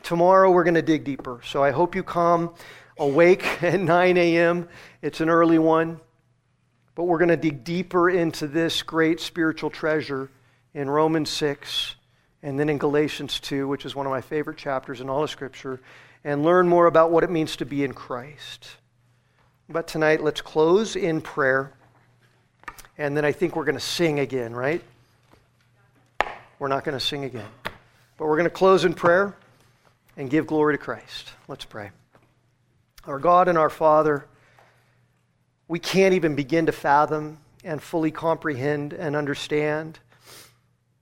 [0.03, 1.41] Tomorrow we're going to dig deeper.
[1.45, 2.55] So I hope you come
[2.99, 4.68] awake at 9 a.m.
[5.03, 6.01] It's an early one.
[6.94, 10.30] But we're going to dig deeper into this great spiritual treasure
[10.74, 11.94] in Romans 6
[12.42, 15.30] and then in Galatians 2, which is one of my favorite chapters in all of
[15.30, 15.80] Scripture,
[16.24, 18.68] and learn more about what it means to be in Christ.
[19.68, 21.72] But tonight, let's close in prayer.
[22.96, 24.82] And then I think we're going to sing again, right?
[26.59, 27.49] We're not going to sing again.
[28.16, 29.36] But we're going to close in prayer
[30.16, 31.32] and give glory to Christ.
[31.46, 31.90] Let's pray.
[33.09, 34.26] Our God and our Father,
[35.66, 39.98] we can't even begin to fathom and fully comprehend and understand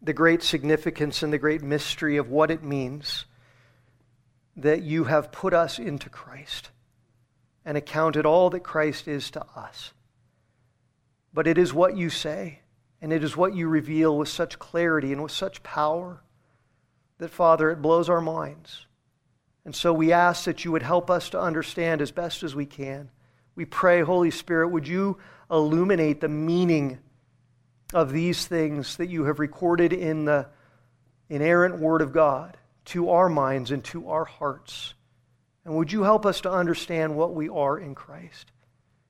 [0.00, 3.24] the great significance and the great mystery of what it means
[4.57, 6.70] that you have put us into Christ
[7.64, 9.92] and accounted all that Christ is to us.
[11.34, 12.61] But it is what you say,
[13.02, 16.22] and it is what you reveal with such clarity and with such power
[17.18, 18.86] that, Father, it blows our minds.
[19.66, 22.64] And so we ask that you would help us to understand as best as we
[22.64, 23.10] can.
[23.54, 25.18] We pray, Holy Spirit, would you
[25.50, 26.98] illuminate the meaning
[27.92, 30.46] of these things that you have recorded in the
[31.28, 32.56] inerrant Word of God
[32.86, 34.94] to our minds and to our hearts.
[35.64, 38.52] And would you help us to understand what we are in Christ?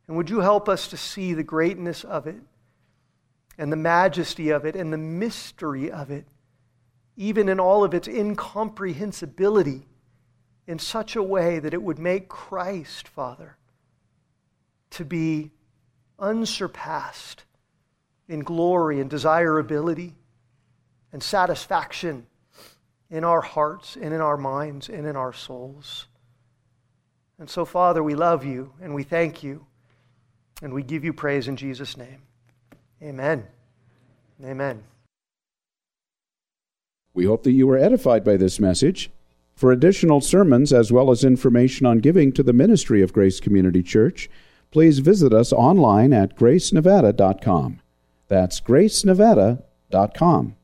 [0.08, 2.40] And would you help us to see the greatness of it
[3.58, 6.26] and the majesty of it and the mystery of it,
[7.16, 9.86] even in all of its incomprehensibility,
[10.66, 13.56] in such a way that it would make Christ, Father,
[14.90, 15.50] to be
[16.18, 17.44] unsurpassed
[18.28, 20.14] in glory and desirability
[21.12, 22.26] and satisfaction
[23.10, 26.06] in our hearts and in our minds and in our souls.
[27.38, 29.66] And so, Father, we love you and we thank you
[30.62, 32.22] and we give you praise in Jesus' name.
[33.02, 33.46] Amen.
[34.42, 34.82] Amen.
[37.14, 39.10] We hope that you were edified by this message.
[39.56, 43.82] For additional sermons as well as information on giving to the ministry of Grace Community
[43.82, 44.28] Church,
[44.70, 47.80] please visit us online at gracenevada.com.
[48.28, 50.56] That's gracenevada.com.